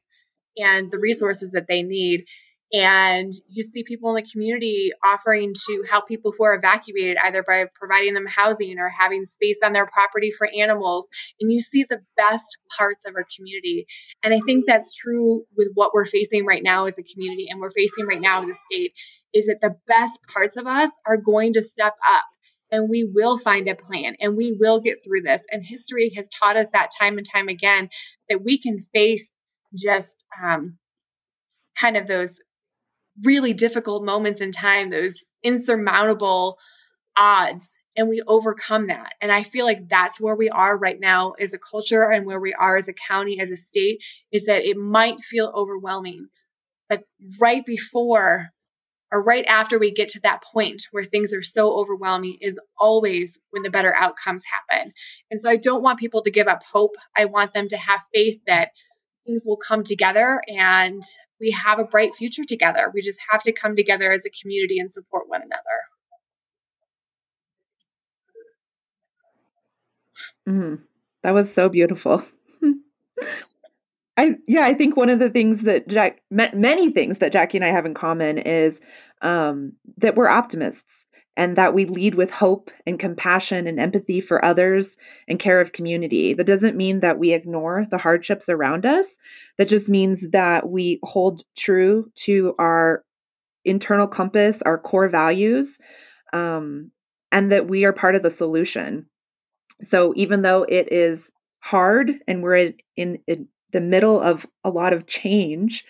and 0.58 0.92
the 0.92 1.00
resources 1.00 1.52
that 1.52 1.68
they 1.68 1.84
need. 1.84 2.26
And 2.74 3.32
you 3.48 3.64
see 3.64 3.84
people 3.84 4.10
in 4.10 4.16
the 4.16 4.30
community 4.32 4.94
offering 5.06 5.54
to 5.54 5.84
help 5.88 6.08
people 6.08 6.34
who 6.36 6.44
are 6.44 6.56
evacuated, 6.56 7.18
either 7.24 7.44
by 7.48 7.68
providing 7.76 8.16
them 8.16 8.26
housing 8.26 8.80
or 8.80 8.90
having 8.90 9.28
space 9.28 9.58
on 9.64 9.74
their 9.74 9.86
property 9.86 10.32
for 10.32 10.50
animals. 10.52 11.08
And 11.40 11.52
you 11.52 11.62
see 11.62 11.86
the 11.88 12.02
best 12.18 12.58
parts 12.76 13.06
of 13.06 13.14
our 13.16 13.28
community. 13.38 13.86
And 14.24 14.34
I 14.34 14.40
think 14.44 14.66
that's 14.66 14.96
true 14.96 15.44
with 15.56 15.68
what 15.76 15.92
we're 15.94 16.08
facing 16.08 16.46
right 16.46 16.64
now 16.64 16.86
as 16.86 16.98
a 16.98 17.04
community 17.04 17.48
and 17.50 17.62
we're 17.62 17.70
facing 17.70 18.08
right 18.08 18.22
now 18.22 18.42
as 18.42 18.50
a 18.50 18.56
state 18.56 18.94
is 19.36 19.46
that 19.46 19.62
the 19.62 19.76
best 19.88 20.20
parts 20.34 20.58
of 20.58 20.66
us 20.66 20.90
are 21.06 21.18
going 21.18 21.54
to 21.54 21.62
step 21.62 21.94
up 22.10 22.26
and 22.74 22.90
we 22.90 23.04
will 23.04 23.38
find 23.38 23.68
a 23.70 23.76
plan 23.76 24.16
and 24.20 24.36
we 24.36 24.58
will 24.60 24.82
get 24.82 24.98
through 25.04 25.22
this. 25.22 25.46
And 25.52 25.64
history 25.64 26.12
has 26.18 26.28
taught 26.28 26.58
us 26.58 26.68
that 26.74 26.90
time 27.00 27.20
and 27.20 27.28
time 27.32 27.48
again 27.48 27.88
that 28.30 28.44
we 28.44 28.58
can 28.58 28.88
face 28.94 29.30
just 29.76 30.24
um, 30.44 30.80
kind 31.80 31.98
of 31.98 32.08
those 32.08 32.40
really 33.24 33.54
difficult 33.54 34.04
moments 34.04 34.42
in 34.42 34.52
time, 34.52 34.90
those 34.90 35.24
insurmountable 35.44 36.58
odds, 37.18 37.70
and 37.96 38.10
we 38.10 38.24
overcome 38.26 38.88
that. 38.88 39.14
And 39.22 39.32
I 39.32 39.44
feel 39.44 39.66
like 39.66 39.88
that's 39.88 40.20
where 40.20 40.36
we 40.36 40.50
are 40.50 40.76
right 40.76 41.00
now 41.00 41.34
as 41.34 41.54
a 41.54 41.60
culture 41.60 42.10
and 42.12 42.26
where 42.26 42.40
we 42.40 42.54
are 42.54 42.76
as 42.76 42.88
a 42.88 42.94
county, 42.94 43.40
as 43.40 43.52
a 43.52 43.56
state, 43.56 44.00
is 44.32 44.46
that 44.46 44.68
it 44.68 44.78
might 44.78 45.20
feel 45.22 45.52
overwhelming. 45.56 46.28
But 46.90 47.04
right 47.40 47.64
before 47.64 48.50
or 49.14 49.22
right 49.22 49.46
after 49.48 49.78
we 49.78 49.92
get 49.92 50.10
to 50.10 50.20
that 50.22 50.44
point 50.44 50.88
where 50.90 51.04
things 51.04 51.34
are 51.34 51.44
so 51.44 51.80
overwhelming 51.80 52.40
is 52.42 52.60
always 52.80 53.38
when 53.52 53.62
the 53.62 53.70
better 53.70 53.96
outcomes 53.96 54.44
happen. 54.44 54.92
And 55.30 55.40
so 55.40 55.50
I 55.52 55.56
don't 55.56 55.84
want 55.84 56.00
people 56.00 56.24
to 56.24 56.32
give 56.32 56.48
up 56.48 56.64
hope. 56.64 56.96
I 57.16 57.26
want 57.26 57.54
them 57.54 57.68
to 57.68 57.78
have 57.78 58.02
faith 58.12 58.42
that 58.48 58.72
things 59.28 59.44
will 59.46 59.58
come 59.58 59.84
together 59.84 60.42
and 60.48 61.04
we 61.40 61.52
have 61.52 61.78
a 61.78 61.84
bright 61.84 62.16
future 62.16 62.44
together. 62.44 62.92
We 62.92 63.04
just 63.04 63.20
have 63.30 63.44
to 63.44 63.52
come 63.52 63.76
together 63.76 64.12
as 64.12 64.26
a 64.26 64.32
community 64.32 64.80
and 64.80 64.92
support 64.92 65.30
one 65.30 65.44
another. 65.44 65.62
Mm, 70.50 70.80
that 71.22 71.36
was 71.36 71.54
so 71.54 71.70
beautiful. 71.70 72.26
I 74.18 74.36
yeah, 74.48 74.66
I 74.66 74.74
think 74.74 74.96
one 74.96 75.10
of 75.10 75.20
the 75.20 75.30
things 75.30 75.64
that 75.64 75.88
Jack 75.88 76.22
many 76.30 76.92
things 76.92 77.18
that 77.18 77.32
Jackie 77.32 77.58
and 77.58 77.66
I 77.66 77.70
have 77.70 77.86
in 77.86 77.94
common 77.94 78.38
is 78.38 78.80
um, 79.22 79.74
that 79.98 80.16
we're 80.16 80.28
optimists 80.28 81.06
and 81.36 81.56
that 81.56 81.74
we 81.74 81.86
lead 81.86 82.14
with 82.14 82.30
hope 82.30 82.70
and 82.86 83.00
compassion 83.00 83.66
and 83.66 83.80
empathy 83.80 84.22
for 84.22 84.44
others 84.46 84.96
and 85.28 85.40
care 85.40 85.60
of 85.60 85.72
community. 85.72 86.34
That 86.34 86.46
doesn't 86.46 86.78
mean 86.78 87.00
that 87.00 87.18
we 87.18 87.34
ignore 87.34 87.88
the 87.90 87.98
hardships 87.98 88.50
around 88.50 88.86
us. 88.86 89.08
That 89.58 89.68
just 89.68 89.90
means 89.90 90.28
that 90.32 90.70
we 90.70 91.00
hold 91.04 91.42
true 91.58 92.12
to 92.26 92.54
our 92.60 93.04
internal 93.66 94.08
compass, 94.08 94.62
our 94.64 94.78
core 94.78 95.10
values, 95.10 95.80
um, 96.34 96.92
and 97.32 97.52
that 97.52 97.68
we 97.68 97.86
are 97.86 97.94
part 97.94 98.16
of 98.16 98.22
the 98.22 98.30
solution. 98.30 99.08
So 99.82 100.14
even 100.16 100.44
though 100.44 100.64
it 100.64 100.92
is 100.92 101.32
hard 101.62 102.12
and 102.28 102.44
we're 102.44 102.58
in, 102.58 102.74
in, 102.96 103.20
in 103.26 103.48
the 103.74 103.82
middle 103.82 104.20
of 104.20 104.46
a 104.64 104.70
lot 104.70 104.94
of 104.94 105.08
change, 105.08 105.84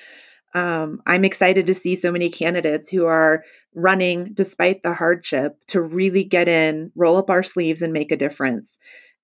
um, 0.55 1.01
I'm 1.05 1.25
excited 1.25 1.65
to 1.67 1.73
see 1.73 1.95
so 1.95 2.11
many 2.11 2.29
candidates 2.29 2.89
who 2.89 3.05
are 3.05 3.43
running 3.75 4.31
despite 4.33 4.83
the 4.83 4.93
hardship 4.93 5.57
to 5.67 5.81
really 5.81 6.23
get 6.23 6.47
in, 6.47 6.91
roll 6.95 7.17
up 7.17 7.29
our 7.29 7.43
sleeves, 7.43 7.81
and 7.81 7.91
make 7.93 8.11
a 8.11 8.17
difference. 8.17 8.77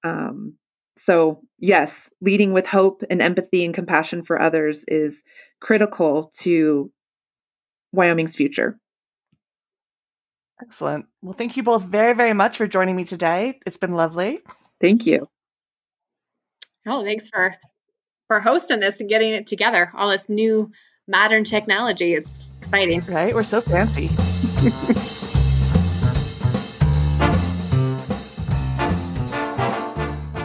Um, 0.03 0.55
so, 0.97 1.41
yes, 1.59 2.09
leading 2.21 2.51
with 2.51 2.65
hope 2.65 3.03
and 3.09 3.21
empathy 3.21 3.63
and 3.63 3.73
compassion 3.73 4.23
for 4.23 4.41
others 4.41 4.83
is 4.87 5.21
critical 5.61 6.31
to 6.39 6.91
Wyoming's 7.91 8.35
future. 8.35 8.79
Excellent. 10.61 11.05
Well, 11.21 11.33
thank 11.33 11.55
you 11.55 11.63
both 11.63 11.83
very, 11.83 12.13
very 12.13 12.33
much 12.33 12.57
for 12.57 12.67
joining 12.67 12.95
me 12.95 13.05
today. 13.05 13.59
It's 13.65 13.77
been 13.77 13.93
lovely. 13.93 14.39
Thank 14.81 15.05
you. 15.05 15.29
Oh, 16.85 17.03
thanks 17.03 17.29
for 17.29 17.55
for 18.29 18.39
hosting 18.39 18.79
this 18.79 18.99
and 18.99 19.09
getting 19.09 19.33
it 19.33 19.47
together. 19.47 19.91
All 19.95 20.09
this 20.09 20.29
new 20.29 20.71
modern 21.07 21.43
technology 21.43 22.13
is 22.13 22.27
exciting. 22.59 23.01
Right? 23.09 23.33
We're 23.33 23.43
so 23.43 23.59
fancy. 23.59 24.07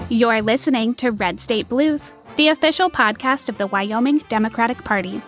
You're 0.14 0.40
listening 0.40 0.94
to 0.94 1.10
Red 1.10 1.38
State 1.40 1.68
Blues, 1.68 2.10
the 2.36 2.48
official 2.48 2.88
podcast 2.88 3.50
of 3.50 3.58
the 3.58 3.66
Wyoming 3.66 4.18
Democratic 4.30 4.82
Party. 4.84 5.20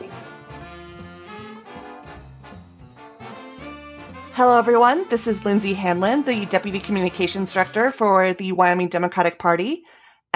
Hello, 4.33 4.57
everyone. 4.57 5.07
This 5.11 5.27
is 5.27 5.45
Lindsey 5.45 5.75
Hanlon, 5.75 6.25
the 6.25 6.47
Deputy 6.47 6.81
Communications 6.81 7.53
Director 7.53 7.91
for 7.91 8.33
the 8.33 8.53
Wyoming 8.53 8.89
Democratic 8.89 9.39
Party. 9.39 9.85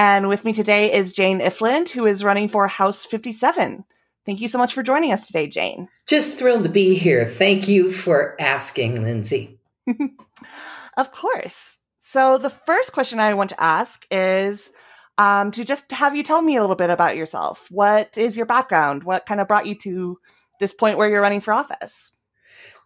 And 0.00 0.30
with 0.30 0.46
me 0.46 0.54
today 0.54 0.90
is 0.90 1.12
Jane 1.12 1.40
Ifland, 1.40 1.90
who 1.90 2.06
is 2.06 2.24
running 2.24 2.48
for 2.48 2.66
House 2.66 3.04
57. 3.04 3.84
Thank 4.24 4.40
you 4.40 4.48
so 4.48 4.56
much 4.56 4.72
for 4.72 4.82
joining 4.82 5.12
us 5.12 5.26
today, 5.26 5.46
Jane. 5.46 5.88
Just 6.06 6.38
thrilled 6.38 6.62
to 6.62 6.70
be 6.70 6.94
here. 6.94 7.26
Thank 7.26 7.68
you 7.68 7.90
for 7.90 8.34
asking, 8.40 9.02
Lindsey. 9.02 9.60
of 10.96 11.12
course. 11.12 11.76
So, 11.98 12.38
the 12.38 12.48
first 12.48 12.94
question 12.94 13.20
I 13.20 13.34
want 13.34 13.50
to 13.50 13.62
ask 13.62 14.06
is 14.10 14.70
um, 15.18 15.50
to 15.50 15.66
just 15.66 15.92
have 15.92 16.16
you 16.16 16.22
tell 16.22 16.40
me 16.40 16.56
a 16.56 16.62
little 16.62 16.76
bit 16.76 16.88
about 16.88 17.18
yourself. 17.18 17.70
What 17.70 18.16
is 18.16 18.38
your 18.38 18.46
background? 18.46 19.04
What 19.04 19.26
kind 19.26 19.38
of 19.38 19.48
brought 19.48 19.66
you 19.66 19.74
to 19.80 20.18
this 20.60 20.72
point 20.72 20.96
where 20.96 21.10
you're 21.10 21.20
running 21.20 21.42
for 21.42 21.52
office? 21.52 22.14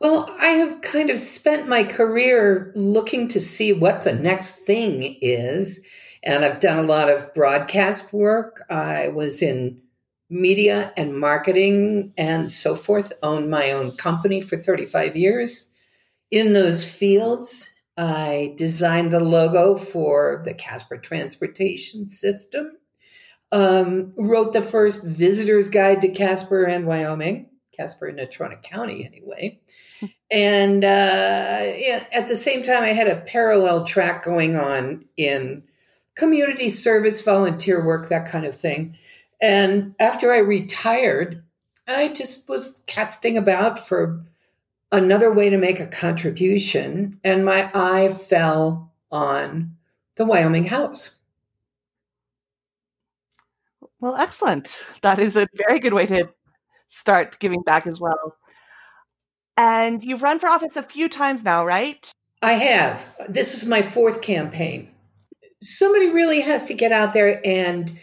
Well, 0.00 0.34
I 0.40 0.48
have 0.48 0.80
kind 0.80 1.10
of 1.10 1.20
spent 1.20 1.68
my 1.68 1.84
career 1.84 2.72
looking 2.74 3.28
to 3.28 3.38
see 3.38 3.72
what 3.72 4.02
the 4.02 4.14
next 4.14 4.66
thing 4.66 5.16
is. 5.22 5.80
And 6.24 6.44
I've 6.44 6.60
done 6.60 6.78
a 6.78 6.88
lot 6.88 7.10
of 7.10 7.32
broadcast 7.34 8.12
work. 8.12 8.62
I 8.70 9.08
was 9.08 9.42
in 9.42 9.80
media 10.30 10.92
and 10.96 11.18
marketing 11.18 12.12
and 12.16 12.50
so 12.50 12.76
forth, 12.76 13.12
owned 13.22 13.50
my 13.50 13.70
own 13.72 13.92
company 13.92 14.40
for 14.40 14.56
35 14.56 15.16
years. 15.16 15.70
In 16.30 16.54
those 16.54 16.84
fields, 16.84 17.70
I 17.96 18.54
designed 18.56 19.12
the 19.12 19.20
logo 19.20 19.76
for 19.76 20.42
the 20.44 20.54
Casper 20.54 20.96
Transportation 20.96 22.08
System, 22.08 22.72
um, 23.52 24.12
wrote 24.16 24.52
the 24.52 24.62
first 24.62 25.06
visitor's 25.06 25.68
guide 25.68 26.00
to 26.00 26.08
Casper 26.08 26.64
and 26.64 26.86
Wyoming, 26.86 27.50
Casper 27.76 28.06
and 28.06 28.18
Natrona 28.18 28.60
County, 28.62 29.04
anyway. 29.04 29.60
And 30.30 30.84
uh, 30.84 31.72
yeah, 31.76 32.04
at 32.10 32.26
the 32.26 32.36
same 32.36 32.62
time, 32.62 32.82
I 32.82 32.88
had 32.88 33.06
a 33.06 33.20
parallel 33.20 33.84
track 33.84 34.24
going 34.24 34.56
on 34.56 35.04
in 35.16 35.62
community 36.14 36.70
service, 36.70 37.22
volunteer 37.22 37.84
work, 37.84 38.08
that 38.08 38.26
kind 38.26 38.46
of 38.46 38.56
thing. 38.56 38.96
And 39.40 39.94
after 39.98 40.32
I 40.32 40.38
retired, 40.38 41.42
I 41.86 42.08
just 42.08 42.48
was 42.48 42.82
casting 42.86 43.36
about 43.36 43.86
for 43.86 44.24
another 44.92 45.32
way 45.32 45.50
to 45.50 45.58
make 45.58 45.80
a 45.80 45.86
contribution, 45.86 47.18
and 47.24 47.44
my 47.44 47.70
eye 47.74 48.08
fell 48.08 48.92
on 49.10 49.76
the 50.16 50.24
Wyoming 50.24 50.64
House. 50.64 51.16
Well, 54.00 54.16
excellent. 54.16 54.84
That 55.02 55.18
is 55.18 55.34
a 55.34 55.46
very 55.54 55.80
good 55.80 55.94
way 55.94 56.06
to 56.06 56.28
start 56.88 57.38
giving 57.40 57.62
back 57.62 57.86
as 57.86 58.00
well. 58.00 58.36
And 59.56 60.02
you've 60.02 60.22
run 60.22 60.38
for 60.38 60.48
office 60.48 60.76
a 60.76 60.82
few 60.82 61.08
times 61.08 61.42
now, 61.42 61.64
right? 61.64 62.10
I 62.42 62.52
have. 62.52 63.04
This 63.28 63.54
is 63.54 63.66
my 63.66 63.82
fourth 63.82 64.20
campaign. 64.20 64.93
Somebody 65.62 66.10
really 66.10 66.40
has 66.40 66.66
to 66.66 66.74
get 66.74 66.92
out 66.92 67.12
there 67.14 67.40
and 67.44 67.98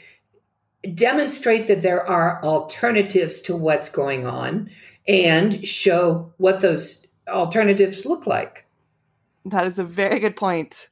demonstrate 0.94 1.68
that 1.68 1.82
there 1.82 2.08
are 2.08 2.44
alternatives 2.44 3.42
to 3.42 3.56
what's 3.56 3.90
going 3.90 4.26
on 4.26 4.70
and 5.08 5.66
show 5.66 6.34
what 6.38 6.62
those 6.62 7.08
alternatives 7.30 8.06
look 8.06 8.26
like. 8.26 8.66
That 9.46 9.66
is 9.66 9.80
a 9.80 9.84
very 9.84 10.20
good 10.20 10.36
point. 10.36 10.90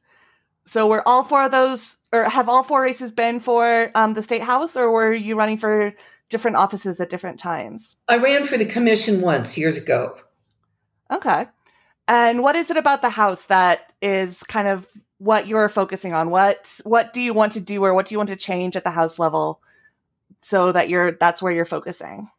So, 0.65 0.87
were 0.87 1.07
all 1.07 1.23
four 1.23 1.45
of 1.45 1.51
those, 1.51 1.97
or 2.11 2.25
have 2.25 2.47
all 2.47 2.61
four 2.61 2.81
races 2.81 3.11
been 3.11 3.39
for 3.39 3.91
um, 3.95 4.13
the 4.13 4.21
state 4.21 4.43
house, 4.43 4.77
or 4.77 4.91
were 4.91 5.11
you 5.11 5.35
running 5.35 5.57
for 5.57 5.93
different 6.29 6.57
offices 6.57 6.99
at 6.99 7.09
different 7.09 7.39
times? 7.39 7.95
I 8.07 8.17
ran 8.17 8.45
for 8.45 8.57
the 8.57 8.65
commission 8.65 9.21
once 9.21 9.57
years 9.57 9.77
ago. 9.77 10.15
Okay. 11.11 11.47
And 12.07 12.43
what 12.43 12.55
is 12.55 12.69
it 12.69 12.77
about 12.77 13.01
the 13.01 13.09
house 13.09 13.47
that 13.47 13.93
is 14.01 14.43
kind 14.43 14.67
of 14.67 14.87
what 15.19 15.47
you're 15.47 15.69
focusing 15.69 16.13
on? 16.13 16.31
What 16.31 16.79
what 16.83 17.13
do 17.13 17.21
you 17.21 17.33
want 17.33 17.53
to 17.53 17.59
do 17.59 17.83
or 17.83 17.93
what 17.93 18.07
do 18.07 18.15
you 18.15 18.17
want 18.17 18.29
to 18.29 18.35
change 18.35 18.75
at 18.75 18.83
the 18.83 18.89
house 18.89 19.19
level 19.19 19.61
so 20.41 20.71
that 20.71 20.89
you're 20.89 21.11
that's 21.11 21.41
where 21.41 21.53
you're 21.53 21.65
focusing? 21.65 22.29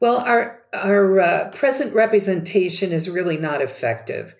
Well, 0.00 0.18
our 0.18 0.62
our 0.74 1.20
uh, 1.20 1.50
present 1.50 1.94
representation 1.94 2.92
is 2.92 3.08
really 3.08 3.36
not 3.36 3.62
effective. 3.62 4.34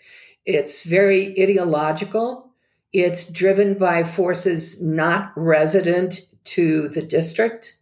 It's 0.45 0.85
very 0.85 1.41
ideological. 1.41 2.51
It's 2.93 3.31
driven 3.31 3.75
by 3.75 4.05
forces 4.05 4.83
not 4.83 5.33
resident 5.37 6.21
to 6.45 6.89
the 6.89 7.03
district, 7.03 7.77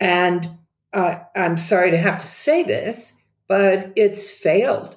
and 0.00 0.48
uh, 0.92 1.20
I'm 1.34 1.56
sorry 1.56 1.90
to 1.90 1.98
have 1.98 2.18
to 2.18 2.26
say 2.26 2.62
this, 2.62 3.20
but 3.48 3.92
it's 3.96 4.32
failed. 4.32 4.96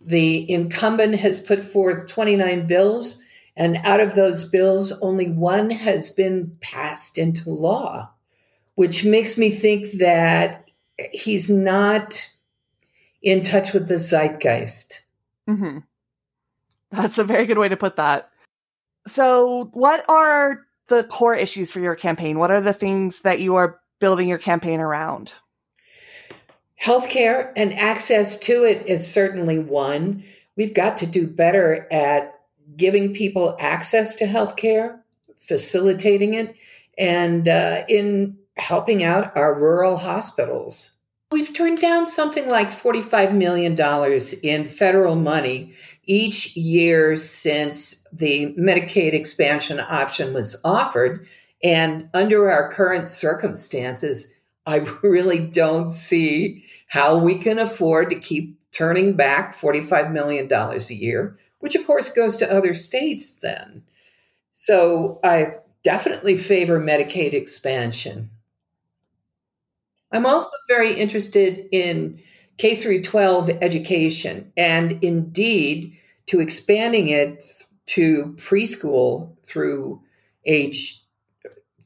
The 0.00 0.50
incumbent 0.50 1.16
has 1.16 1.40
put 1.40 1.64
forth 1.64 2.06
29 2.08 2.66
bills, 2.66 3.22
and 3.58 3.80
out 3.82 3.98
of 3.98 4.14
those 4.14 4.48
bills, 4.48 4.92
only 5.02 5.30
one 5.30 5.70
has 5.70 6.10
been 6.10 6.56
passed 6.60 7.18
into 7.18 7.50
law, 7.50 8.08
which 8.76 9.04
makes 9.04 9.36
me 9.36 9.50
think 9.50 9.98
that 9.98 10.70
he's 11.10 11.50
not 11.50 12.30
in 13.20 13.42
touch 13.42 13.72
with 13.72 13.88
the 13.88 13.98
zeitgeist. 13.98 15.00
Mm-hmm. 15.48 15.78
That's 16.92 17.18
a 17.18 17.24
very 17.24 17.46
good 17.46 17.58
way 17.58 17.68
to 17.68 17.76
put 17.76 17.96
that. 17.96 18.30
So, 19.08 19.70
what 19.72 20.08
are 20.08 20.64
the 20.86 21.02
core 21.04 21.34
issues 21.34 21.68
for 21.70 21.80
your 21.80 21.96
campaign? 21.96 22.38
What 22.38 22.52
are 22.52 22.60
the 22.60 22.72
things 22.72 23.22
that 23.22 23.40
you 23.40 23.56
are 23.56 23.80
building 23.98 24.28
your 24.28 24.38
campaign 24.38 24.78
around? 24.78 25.32
Healthcare 26.80 27.52
and 27.56 27.74
access 27.74 28.38
to 28.38 28.64
it 28.64 28.86
is 28.86 29.12
certainly 29.12 29.58
one. 29.58 30.22
We've 30.56 30.74
got 30.74 30.96
to 30.98 31.06
do 31.06 31.26
better 31.26 31.88
at 31.92 32.37
giving 32.76 33.14
people 33.14 33.56
access 33.58 34.16
to 34.16 34.26
healthcare, 34.26 35.00
facilitating 35.38 36.34
it, 36.34 36.54
and 36.96 37.48
uh, 37.48 37.84
in 37.88 38.36
helping 38.56 39.02
out 39.02 39.36
our 39.36 39.54
rural 39.54 39.96
hospitals. 39.96 40.92
We've 41.30 41.52
turned 41.52 41.80
down 41.80 42.06
something 42.06 42.48
like 42.48 42.70
$45 42.70 43.34
million 43.34 43.78
in 44.42 44.68
federal 44.68 45.14
money 45.14 45.74
each 46.04 46.56
year 46.56 47.16
since 47.16 48.06
the 48.12 48.54
Medicaid 48.58 49.12
expansion 49.12 49.78
option 49.78 50.32
was 50.32 50.58
offered. 50.64 51.26
And 51.62 52.08
under 52.14 52.50
our 52.50 52.72
current 52.72 53.08
circumstances, 53.08 54.32
I 54.66 54.76
really 55.02 55.46
don't 55.46 55.90
see 55.90 56.64
how 56.86 57.18
we 57.18 57.38
can 57.38 57.58
afford 57.58 58.10
to 58.10 58.18
keep 58.18 58.58
turning 58.72 59.14
back 59.14 59.54
$45 59.54 60.12
million 60.12 60.50
a 60.50 60.94
year, 60.94 61.38
which 61.60 61.74
of 61.74 61.86
course 61.86 62.12
goes 62.12 62.36
to 62.36 62.52
other 62.52 62.74
states 62.74 63.30
then. 63.38 63.82
So 64.54 65.20
I 65.22 65.56
definitely 65.84 66.36
favor 66.36 66.80
Medicaid 66.80 67.32
expansion. 67.32 68.30
I'm 70.10 70.26
also 70.26 70.56
very 70.68 70.92
interested 70.92 71.68
in 71.70 72.20
K 72.56 72.74
through 72.74 73.02
12 73.02 73.50
education 73.60 74.52
and 74.56 75.02
indeed 75.02 75.96
to 76.26 76.40
expanding 76.40 77.08
it 77.08 77.44
to 77.86 78.34
preschool 78.36 79.36
through 79.44 80.02
age 80.44 81.04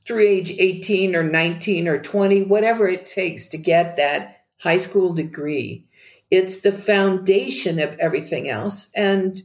through 0.05 0.21
age 0.21 0.51
18 0.59 1.15
or 1.15 1.23
19 1.23 1.87
or 1.87 1.99
20 1.99 2.43
whatever 2.45 2.89
it 2.89 3.07
takes 3.07 3.47
to 3.49 3.59
get 3.59 3.97
that 3.97 4.45
high 4.59 4.77
school 4.77 5.13
degree. 5.13 5.87
It's 6.31 6.63
the 6.63 6.73
foundation 6.73 7.79
of 7.79 7.99
everything 7.99 8.49
else. 8.49 8.91
And 8.97 9.45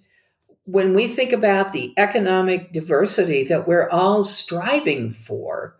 when 0.67 0.93
we 0.93 1.07
think 1.07 1.31
about 1.31 1.71
the 1.71 1.93
economic 1.95 2.73
diversity 2.73 3.45
that 3.45 3.67
we're 3.67 3.89
all 3.89 4.23
striving 4.25 5.09
for, 5.09 5.77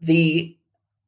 the 0.00 0.56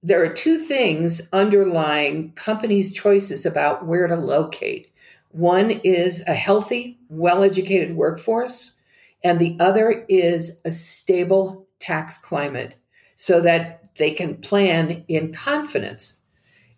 there 0.02 0.22
are 0.24 0.32
two 0.32 0.58
things 0.58 1.28
underlying 1.32 2.32
companies' 2.32 2.92
choices 2.92 3.46
about 3.46 3.86
where 3.86 4.08
to 4.08 4.16
locate. 4.16 4.92
One 5.30 5.70
is 5.70 6.26
a 6.26 6.34
healthy, 6.34 6.98
well 7.08 7.44
educated 7.44 7.94
workforce, 7.94 8.74
and 9.22 9.38
the 9.38 9.56
other 9.60 10.04
is 10.08 10.60
a 10.64 10.72
stable 10.72 11.68
tax 11.78 12.18
climate 12.18 12.76
so 13.14 13.40
that 13.42 13.94
they 13.96 14.10
can 14.10 14.38
plan 14.38 15.04
in 15.06 15.32
confidence. 15.32 16.20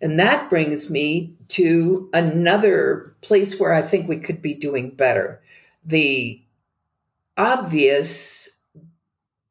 And 0.03 0.19
that 0.19 0.51
brings 0.51 0.91
me 0.91 1.35
to 1.49 2.11
another 2.13 3.17
place 3.23 3.59
where 3.59 3.73
I 3.73 3.81
think 3.81 4.07
we 4.07 4.19
could 4.19 4.43
be 4.43 4.53
doing 4.53 4.91
better. 4.91 5.41
The 5.85 6.43
obvious 7.37 8.49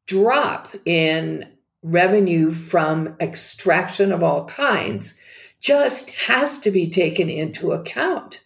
drop 0.06 0.74
in 0.84 1.50
revenue 1.82 2.52
from 2.52 3.16
extraction 3.20 4.12
of 4.12 4.22
all 4.22 4.46
kinds 4.46 5.18
just 5.60 6.10
has 6.10 6.58
to 6.60 6.70
be 6.70 6.90
taken 6.90 7.28
into 7.28 7.72
account. 7.72 8.44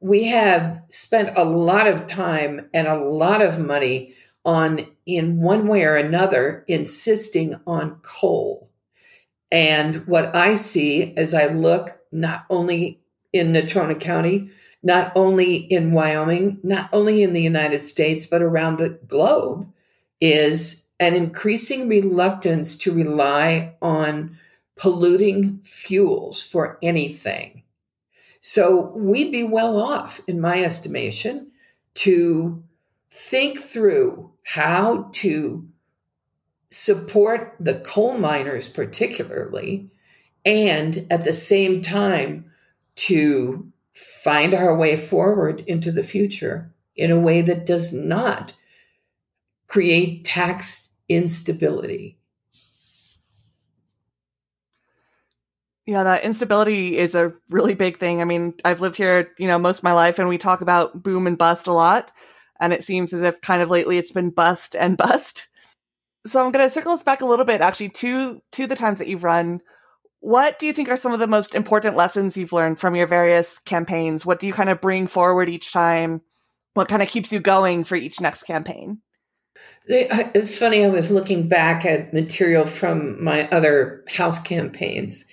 We 0.00 0.24
have 0.24 0.82
spent 0.90 1.36
a 1.36 1.44
lot 1.44 1.86
of 1.86 2.06
time 2.06 2.68
and 2.74 2.86
a 2.86 3.02
lot 3.02 3.40
of 3.40 3.58
money 3.58 4.14
on, 4.44 4.86
in 5.06 5.40
one 5.40 5.66
way 5.66 5.84
or 5.84 5.96
another, 5.96 6.64
insisting 6.68 7.58
on 7.66 8.00
coal. 8.02 8.70
And 9.50 10.06
what 10.06 10.34
I 10.36 10.54
see 10.54 11.16
as 11.16 11.32
I 11.32 11.46
look 11.46 11.88
not 12.12 12.44
only 12.50 13.00
in 13.32 13.52
Natrona 13.52 13.98
County, 13.98 14.50
not 14.84 15.12
only 15.16 15.56
in 15.56 15.92
Wyoming, 15.92 16.60
not 16.62 16.90
only 16.92 17.22
in 17.22 17.32
the 17.32 17.42
United 17.42 17.80
States, 17.80 18.26
but 18.26 18.42
around 18.42 18.76
the 18.76 18.90
globe, 18.90 19.66
is 20.20 20.88
an 21.00 21.14
increasing 21.14 21.88
reluctance 21.88 22.76
to 22.76 22.92
rely 22.92 23.74
on 23.80 24.38
polluting 24.76 25.58
fuels 25.64 26.42
for 26.42 26.78
anything. 26.82 27.62
So 28.42 28.92
we'd 28.94 29.32
be 29.32 29.42
well 29.42 29.80
off, 29.80 30.20
in 30.28 30.38
my 30.38 30.62
estimation, 30.62 31.50
to 31.94 32.62
think 33.10 33.58
through 33.58 34.30
how 34.42 35.08
to 35.12 35.66
support 36.70 37.56
the 37.58 37.80
coal 37.80 38.18
miners, 38.18 38.68
particularly, 38.68 39.90
and 40.44 41.06
at 41.10 41.24
the 41.24 41.32
same 41.32 41.80
time 41.80 42.50
to 42.96 43.72
find 43.94 44.54
our 44.54 44.76
way 44.76 44.96
forward 44.96 45.60
into 45.66 45.92
the 45.92 46.02
future 46.02 46.72
in 46.96 47.10
a 47.10 47.20
way 47.20 47.40
that 47.42 47.66
does 47.66 47.92
not 47.92 48.54
create 49.66 50.24
tax 50.24 50.92
instability. 51.08 52.18
Yeah, 55.86 56.02
that 56.04 56.24
instability 56.24 56.96
is 56.96 57.14
a 57.14 57.34
really 57.50 57.74
big 57.74 57.98
thing. 57.98 58.22
I 58.22 58.24
mean, 58.24 58.54
I've 58.64 58.80
lived 58.80 58.96
here, 58.96 59.30
you 59.38 59.46
know, 59.46 59.58
most 59.58 59.78
of 59.78 59.84
my 59.84 59.92
life 59.92 60.18
and 60.18 60.28
we 60.28 60.38
talk 60.38 60.62
about 60.62 61.02
boom 61.02 61.26
and 61.26 61.36
bust 61.36 61.66
a 61.66 61.72
lot. 61.72 62.10
And 62.58 62.72
it 62.72 62.82
seems 62.82 63.12
as 63.12 63.20
if 63.20 63.40
kind 63.42 63.60
of 63.60 63.68
lately 63.68 63.98
it's 63.98 64.12
been 64.12 64.30
bust 64.30 64.74
and 64.74 64.96
bust. 64.96 65.48
So 66.26 66.42
I'm 66.42 66.52
going 66.52 66.66
to 66.66 66.72
circle 66.72 66.92
us 66.92 67.02
back 67.02 67.20
a 67.20 67.26
little 67.26 67.44
bit 67.44 67.60
actually 67.60 67.90
to 67.90 68.40
to 68.52 68.66
the 68.66 68.76
times 68.76 68.98
that 68.98 69.08
you've 69.08 69.24
run. 69.24 69.60
What 70.24 70.58
do 70.58 70.66
you 70.66 70.72
think 70.72 70.88
are 70.88 70.96
some 70.96 71.12
of 71.12 71.20
the 71.20 71.26
most 71.26 71.54
important 71.54 71.96
lessons 71.96 72.34
you've 72.34 72.54
learned 72.54 72.80
from 72.80 72.96
your 72.96 73.06
various 73.06 73.58
campaigns? 73.58 74.24
What 74.24 74.40
do 74.40 74.46
you 74.46 74.54
kind 74.54 74.70
of 74.70 74.80
bring 74.80 75.06
forward 75.06 75.50
each 75.50 75.70
time? 75.70 76.22
What 76.72 76.88
kind 76.88 77.02
of 77.02 77.08
keeps 77.08 77.30
you 77.30 77.40
going 77.40 77.84
for 77.84 77.94
each 77.94 78.22
next 78.22 78.44
campaign? 78.44 79.02
It's 79.86 80.56
funny, 80.56 80.82
I 80.82 80.88
was 80.88 81.10
looking 81.10 81.46
back 81.46 81.84
at 81.84 82.14
material 82.14 82.64
from 82.64 83.22
my 83.22 83.46
other 83.50 84.02
House 84.08 84.38
campaigns, 84.38 85.26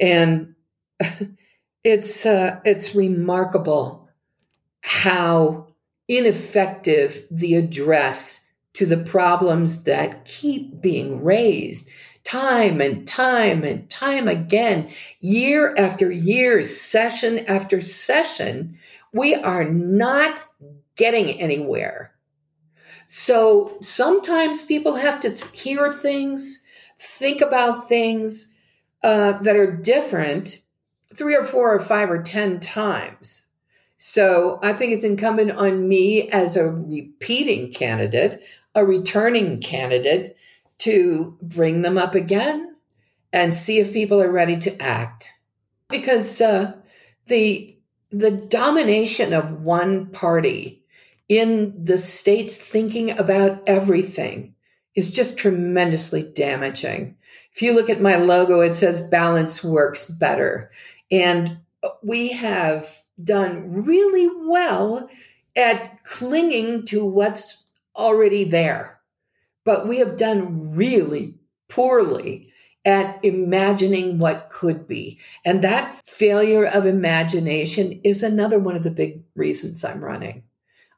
and 0.00 0.54
it's 1.84 2.24
uh, 2.24 2.58
it's 2.64 2.94
remarkable 2.94 4.08
how 4.80 5.66
ineffective 6.08 7.22
the 7.30 7.54
address 7.54 8.42
to 8.72 8.86
the 8.86 8.96
problems 8.96 9.84
that 9.84 10.24
keep 10.24 10.80
being 10.80 11.22
raised 11.22 11.90
time 12.28 12.82
and 12.82 13.08
time 13.08 13.64
and 13.64 13.88
time 13.88 14.28
again, 14.28 14.90
year 15.20 15.74
after 15.78 16.12
year, 16.12 16.62
session 16.62 17.38
after 17.46 17.80
session, 17.80 18.78
we 19.14 19.34
are 19.34 19.64
not 19.64 20.42
getting 20.96 21.40
anywhere. 21.40 22.12
So 23.06 23.78
sometimes 23.80 24.62
people 24.62 24.96
have 24.96 25.20
to 25.20 25.30
hear 25.56 25.90
things, 25.90 26.64
think 26.98 27.40
about 27.40 27.88
things 27.88 28.52
uh, 29.02 29.38
that 29.38 29.56
are 29.56 29.72
different 29.72 30.60
three 31.14 31.34
or 31.34 31.44
four 31.44 31.74
or 31.74 31.80
five 31.80 32.10
or 32.10 32.22
10 32.22 32.60
times. 32.60 33.46
So 33.96 34.58
I 34.62 34.74
think 34.74 34.92
it's 34.92 35.04
incumbent 35.04 35.52
on 35.52 35.88
me 35.88 36.28
as 36.28 36.56
a 36.56 36.70
repeating 36.70 37.72
candidate, 37.72 38.42
a 38.74 38.84
returning 38.84 39.60
candidate, 39.60 40.36
to 40.78 41.36
bring 41.42 41.82
them 41.82 41.98
up 41.98 42.14
again 42.14 42.76
and 43.32 43.54
see 43.54 43.78
if 43.78 43.92
people 43.92 44.22
are 44.22 44.30
ready 44.30 44.56
to 44.58 44.82
act. 44.82 45.28
Because 45.88 46.40
uh, 46.40 46.74
the 47.26 47.74
the 48.10 48.30
domination 48.30 49.34
of 49.34 49.60
one 49.60 50.06
party 50.06 50.82
in 51.28 51.84
the 51.84 51.98
states 51.98 52.56
thinking 52.56 53.10
about 53.10 53.62
everything 53.66 54.54
is 54.94 55.12
just 55.12 55.38
tremendously 55.38 56.22
damaging. 56.22 57.16
If 57.52 57.60
you 57.60 57.74
look 57.74 57.90
at 57.90 58.00
my 58.00 58.16
logo, 58.16 58.60
it 58.60 58.74
says 58.74 59.06
balance 59.08 59.62
works 59.62 60.10
better. 60.10 60.70
And 61.10 61.58
we 62.02 62.32
have 62.32 62.88
done 63.22 63.84
really 63.84 64.28
well 64.48 65.08
at 65.54 66.02
clinging 66.04 66.86
to 66.86 67.04
what's 67.04 67.66
already 67.94 68.44
there. 68.44 68.97
But 69.68 69.86
we 69.86 69.98
have 69.98 70.16
done 70.16 70.74
really 70.74 71.34
poorly 71.68 72.50
at 72.86 73.22
imagining 73.22 74.18
what 74.18 74.48
could 74.48 74.88
be. 74.88 75.20
And 75.44 75.60
that 75.60 75.94
failure 76.06 76.64
of 76.64 76.86
imagination 76.86 78.00
is 78.02 78.22
another 78.22 78.58
one 78.58 78.76
of 78.76 78.82
the 78.82 78.90
big 78.90 79.24
reasons 79.36 79.84
I'm 79.84 80.02
running. 80.02 80.44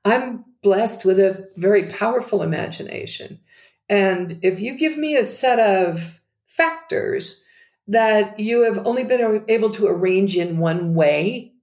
I'm 0.05 0.45
blessed 0.63 1.05
with 1.05 1.19
a 1.19 1.49
very 1.57 1.89
powerful 1.89 2.45
imagination. 2.45 3.41
And 3.89 4.39
if 4.43 4.61
you 4.61 4.77
give 4.77 4.97
me 4.97 5.17
a 5.17 5.25
set 5.25 5.59
of 5.59 6.21
factors 6.47 7.45
that 7.89 8.39
you 8.39 8.63
have 8.63 8.87
only 8.87 9.03
been 9.03 9.47
able 9.49 9.71
to 9.71 9.89
arrange 9.89 10.37
in 10.37 10.59
one 10.59 10.95
way, 10.95 11.55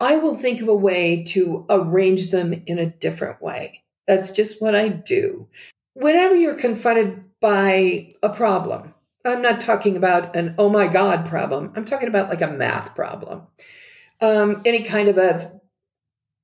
I 0.00 0.16
will 0.16 0.34
think 0.34 0.60
of 0.60 0.68
a 0.68 0.76
way 0.76 1.24
to 1.28 1.64
arrange 1.70 2.30
them 2.30 2.62
in 2.66 2.78
a 2.78 2.90
different 2.90 3.40
way. 3.40 3.84
That's 4.06 4.32
just 4.32 4.60
what 4.60 4.74
I 4.74 4.88
do. 4.88 5.48
Whenever 5.94 6.34
you're 6.34 6.54
confronted 6.54 7.24
by 7.40 8.14
a 8.22 8.30
problem, 8.30 8.94
I'm 9.24 9.42
not 9.42 9.60
talking 9.60 9.96
about 9.96 10.34
an 10.34 10.54
oh 10.58 10.68
my 10.68 10.86
God 10.86 11.26
problem. 11.26 11.72
I'm 11.76 11.84
talking 11.84 12.08
about 12.08 12.28
like 12.28 12.42
a 12.42 12.48
math 12.48 12.94
problem. 12.94 13.42
Um, 14.20 14.62
any 14.64 14.84
kind 14.84 15.08
of 15.08 15.18
a 15.18 15.60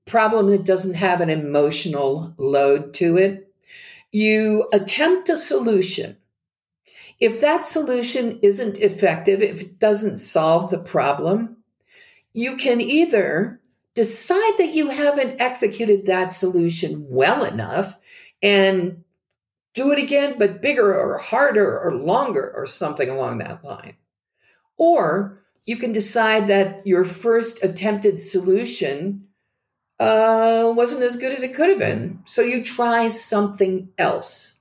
problem 0.06 0.48
that 0.48 0.64
doesn't 0.64 0.94
have 0.94 1.20
an 1.20 1.30
emotional 1.30 2.34
load 2.38 2.94
to 2.94 3.16
it. 3.16 3.52
You 4.10 4.68
attempt 4.72 5.28
a 5.28 5.36
solution. 5.36 6.16
If 7.20 7.40
that 7.40 7.66
solution 7.66 8.38
isn't 8.42 8.78
effective, 8.78 9.42
if 9.42 9.60
it 9.60 9.78
doesn't 9.78 10.18
solve 10.18 10.70
the 10.70 10.78
problem, 10.78 11.58
you 12.32 12.56
can 12.56 12.80
either 12.80 13.60
decide 13.94 14.54
that 14.58 14.74
you 14.74 14.88
haven't 14.88 15.40
executed 15.40 16.06
that 16.06 16.32
solution 16.32 17.06
well 17.08 17.44
enough 17.44 17.98
and 18.42 19.02
do 19.78 19.92
it 19.92 19.98
again, 20.00 20.34
but 20.38 20.60
bigger 20.60 20.98
or 20.98 21.18
harder 21.18 21.78
or 21.78 21.94
longer 21.94 22.52
or 22.56 22.66
something 22.66 23.08
along 23.08 23.38
that 23.38 23.62
line. 23.62 23.94
Or 24.76 25.40
you 25.66 25.76
can 25.76 25.92
decide 25.92 26.48
that 26.48 26.84
your 26.84 27.04
first 27.04 27.62
attempted 27.62 28.18
solution 28.18 29.28
uh, 30.00 30.72
wasn't 30.74 31.04
as 31.04 31.14
good 31.14 31.32
as 31.32 31.44
it 31.44 31.54
could 31.54 31.68
have 31.68 31.78
been. 31.78 32.20
So 32.24 32.42
you 32.42 32.64
try 32.64 33.06
something 33.06 33.88
else. 33.98 34.56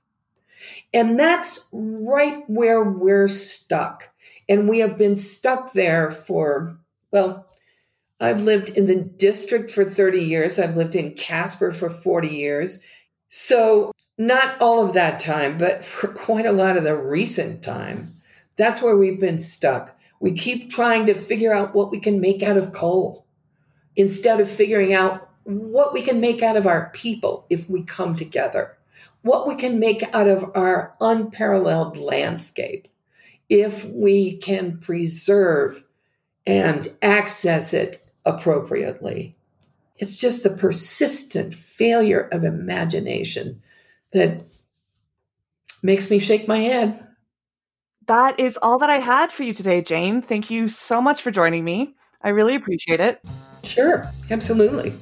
And 0.94 1.18
that's 1.18 1.66
right 1.72 2.48
where 2.48 2.84
we're 2.84 3.28
stuck. 3.28 4.10
And 4.48 4.68
we 4.68 4.78
have 4.78 4.96
been 4.96 5.16
stuck 5.16 5.72
there 5.72 6.12
for, 6.12 6.78
well, 7.10 7.44
I've 8.20 8.42
lived 8.42 8.68
in 8.68 8.86
the 8.86 9.02
district 9.02 9.72
for 9.72 9.84
30 9.84 10.20
years. 10.20 10.60
I've 10.60 10.76
lived 10.76 10.94
in 10.94 11.14
Casper 11.14 11.72
for 11.72 11.90
40 11.90 12.28
years. 12.28 12.82
So, 13.30 13.92
not 14.18 14.60
all 14.60 14.84
of 14.84 14.92
that 14.94 15.20
time, 15.20 15.56
but 15.56 15.84
for 15.84 16.08
quite 16.08 16.46
a 16.46 16.52
lot 16.52 16.76
of 16.76 16.84
the 16.84 16.96
recent 16.96 17.62
time, 17.62 18.14
that's 18.56 18.82
where 18.82 18.96
we've 18.96 19.20
been 19.20 19.38
stuck. 19.38 19.96
We 20.20 20.32
keep 20.32 20.68
trying 20.68 21.06
to 21.06 21.14
figure 21.14 21.54
out 21.54 21.74
what 21.74 21.92
we 21.92 22.00
can 22.00 22.20
make 22.20 22.42
out 22.42 22.56
of 22.56 22.72
coal 22.72 23.24
instead 23.94 24.40
of 24.40 24.50
figuring 24.50 24.92
out 24.92 25.30
what 25.44 25.92
we 25.92 26.02
can 26.02 26.20
make 26.20 26.42
out 26.42 26.56
of 26.56 26.66
our 26.66 26.90
people 26.90 27.46
if 27.48 27.70
we 27.70 27.82
come 27.82 28.14
together, 28.14 28.76
what 29.22 29.46
we 29.46 29.54
can 29.54 29.78
make 29.78 30.02
out 30.14 30.28
of 30.28 30.50
our 30.54 30.94
unparalleled 31.00 31.96
landscape 31.96 32.88
if 33.48 33.84
we 33.86 34.36
can 34.36 34.78
preserve 34.78 35.84
and 36.46 36.94
access 37.00 37.72
it 37.72 38.04
appropriately. 38.26 39.36
It's 39.96 40.16
just 40.16 40.42
the 40.42 40.50
persistent 40.50 41.54
failure 41.54 42.28
of 42.30 42.44
imagination 42.44 43.62
that 44.12 44.42
makes 45.82 46.10
me 46.10 46.18
shake 46.18 46.48
my 46.48 46.58
head. 46.58 47.06
That 48.06 48.40
is 48.40 48.58
all 48.60 48.78
that 48.78 48.90
I 48.90 48.98
had 48.98 49.30
for 49.30 49.42
you 49.42 49.52
today, 49.52 49.82
Jane. 49.82 50.22
Thank 50.22 50.50
you 50.50 50.68
so 50.68 51.00
much 51.00 51.22
for 51.22 51.30
joining 51.30 51.64
me. 51.64 51.94
I 52.22 52.30
really 52.30 52.54
appreciate 52.54 53.00
it. 53.00 53.20
Sure, 53.62 54.10
absolutely. 54.30 54.94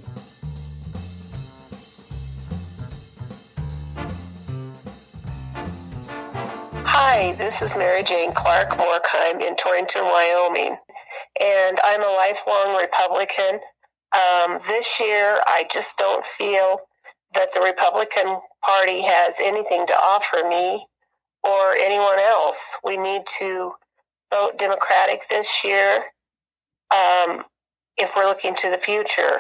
Hi, 6.85 7.35
this 7.35 7.63
is 7.63 7.77
Mary 7.77 8.03
Jane 8.03 8.33
Clark 8.33 8.71
Morkheim 8.71 9.41
in 9.41 9.55
Torrington, 9.57 10.03
Wyoming 10.03 10.77
and 11.41 11.79
I'm 11.83 12.03
a 12.03 12.15
lifelong 12.17 12.77
Republican. 12.81 13.61
Um, 14.15 14.59
this 14.67 15.01
year, 15.01 15.41
I 15.47 15.67
just 15.71 15.99
don't 15.99 16.25
feel 16.25 16.81
that 17.35 17.53
the 17.53 17.61
Republican 17.61 18.41
Party 18.67 19.01
has 19.01 19.39
anything 19.39 19.87
to 19.87 19.93
offer 19.95 20.49
me 20.49 20.85
or 21.45 21.75
anyone 21.77 22.19
else. 22.19 22.77
We 22.83 22.97
need 22.97 23.25
to 23.39 23.73
vote 24.35 24.59
Democratic 24.59 25.29
this 25.29 25.65
year 25.65 26.03
um, 26.93 27.45
if 27.97 28.17
we're 28.17 28.27
looking 28.27 28.57
to 28.57 28.71
the 28.71 28.79
future. 28.79 29.39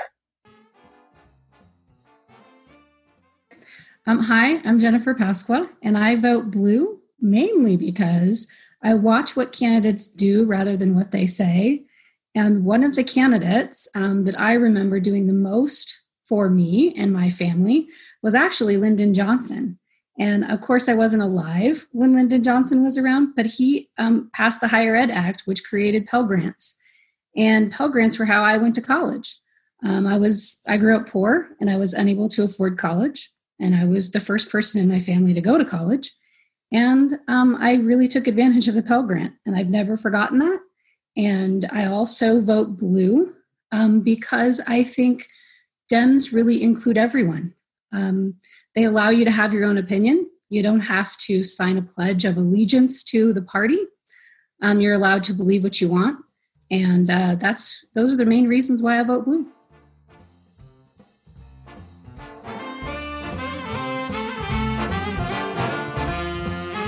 Um, 4.06 4.20
hi, 4.20 4.60
I'm 4.64 4.78
Jennifer 4.78 5.12
Pasqua, 5.14 5.68
and 5.82 5.98
I 5.98 6.14
vote 6.14 6.52
blue 6.52 7.00
mainly 7.20 7.76
because 7.76 8.46
I 8.84 8.94
watch 8.94 9.34
what 9.34 9.50
candidates 9.50 10.06
do 10.06 10.44
rather 10.44 10.76
than 10.76 10.94
what 10.94 11.10
they 11.10 11.26
say. 11.26 11.84
And 12.36 12.64
one 12.64 12.84
of 12.84 12.94
the 12.94 13.02
candidates 13.02 13.88
um, 13.96 14.22
that 14.24 14.38
I 14.38 14.52
remember 14.52 15.00
doing 15.00 15.26
the 15.26 15.32
most 15.32 16.04
for 16.28 16.48
me 16.48 16.94
and 16.96 17.12
my 17.12 17.30
family 17.30 17.88
was 18.26 18.34
actually 18.34 18.76
Lyndon 18.76 19.14
Johnson. 19.14 19.78
And 20.18 20.50
of 20.50 20.60
course, 20.60 20.88
I 20.88 20.94
wasn't 20.94 21.22
alive 21.22 21.86
when 21.92 22.16
Lyndon 22.16 22.42
Johnson 22.42 22.82
was 22.82 22.98
around, 22.98 23.36
but 23.36 23.46
he 23.46 23.88
um, 23.98 24.30
passed 24.32 24.60
the 24.60 24.66
Higher 24.66 24.96
Ed 24.96 25.12
Act, 25.12 25.42
which 25.44 25.62
created 25.62 26.08
Pell 26.08 26.24
Grants. 26.24 26.76
And 27.36 27.70
Pell 27.70 27.88
Grants 27.88 28.18
were 28.18 28.24
how 28.24 28.42
I 28.42 28.56
went 28.56 28.74
to 28.74 28.80
college. 28.80 29.36
Um, 29.84 30.08
I 30.08 30.18
was 30.18 30.60
I 30.66 30.76
grew 30.76 30.96
up 30.96 31.08
poor 31.08 31.50
and 31.60 31.70
I 31.70 31.76
was 31.76 31.94
unable 31.94 32.28
to 32.30 32.42
afford 32.42 32.78
college, 32.78 33.30
and 33.60 33.76
I 33.76 33.84
was 33.84 34.10
the 34.10 34.18
first 34.18 34.50
person 34.50 34.80
in 34.82 34.88
my 34.88 34.98
family 34.98 35.32
to 35.32 35.40
go 35.40 35.56
to 35.56 35.64
college. 35.64 36.10
And 36.72 37.20
um, 37.28 37.56
I 37.60 37.74
really 37.74 38.08
took 38.08 38.26
advantage 38.26 38.66
of 38.66 38.74
the 38.74 38.82
Pell 38.82 39.04
Grant, 39.04 39.34
and 39.46 39.54
I've 39.54 39.70
never 39.70 39.96
forgotten 39.96 40.40
that. 40.40 40.58
And 41.16 41.68
I 41.70 41.86
also 41.86 42.40
vote 42.40 42.76
blue 42.76 43.34
um, 43.70 44.00
because 44.00 44.60
I 44.66 44.82
think 44.82 45.28
Dems 45.92 46.32
really 46.32 46.60
include 46.60 46.98
everyone. 46.98 47.54
Um, 47.96 48.34
they 48.74 48.84
allow 48.84 49.08
you 49.08 49.24
to 49.24 49.30
have 49.30 49.54
your 49.54 49.64
own 49.64 49.78
opinion. 49.78 50.28
You 50.48 50.62
don't 50.62 50.80
have 50.80 51.16
to 51.18 51.42
sign 51.42 51.78
a 51.78 51.82
pledge 51.82 52.24
of 52.24 52.36
allegiance 52.36 53.02
to 53.04 53.32
the 53.32 53.42
party. 53.42 53.78
Um, 54.62 54.80
you're 54.80 54.94
allowed 54.94 55.24
to 55.24 55.32
believe 55.32 55.64
what 55.64 55.80
you 55.80 55.88
want, 55.88 56.18
and 56.70 57.10
uh, 57.10 57.34
that's 57.36 57.84
those 57.94 58.12
are 58.12 58.16
the 58.16 58.26
main 58.26 58.48
reasons 58.48 58.82
why 58.82 59.00
I 59.00 59.02
vote 59.02 59.24
blue. 59.24 59.46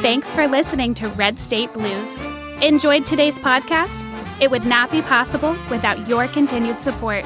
Thanks 0.01 0.33
for 0.35 0.47
listening 0.47 0.95
to 0.95 1.09
Red 1.09 1.39
State 1.39 1.73
Blues. 1.73 2.17
Enjoyed 2.63 3.05
today's 3.05 3.35
podcast? 3.35 4.05
It 4.41 4.51
would 4.51 4.65
not 4.65 4.91
be 4.93 5.03
possible 5.03 5.57
without 5.71 6.09
your 6.09 6.29
continued 6.29 6.81
support. 6.81 7.25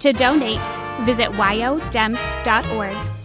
To 0.00 0.12
donate, 0.12 0.60
visit 1.04 1.30
yodems.org. 1.30 3.17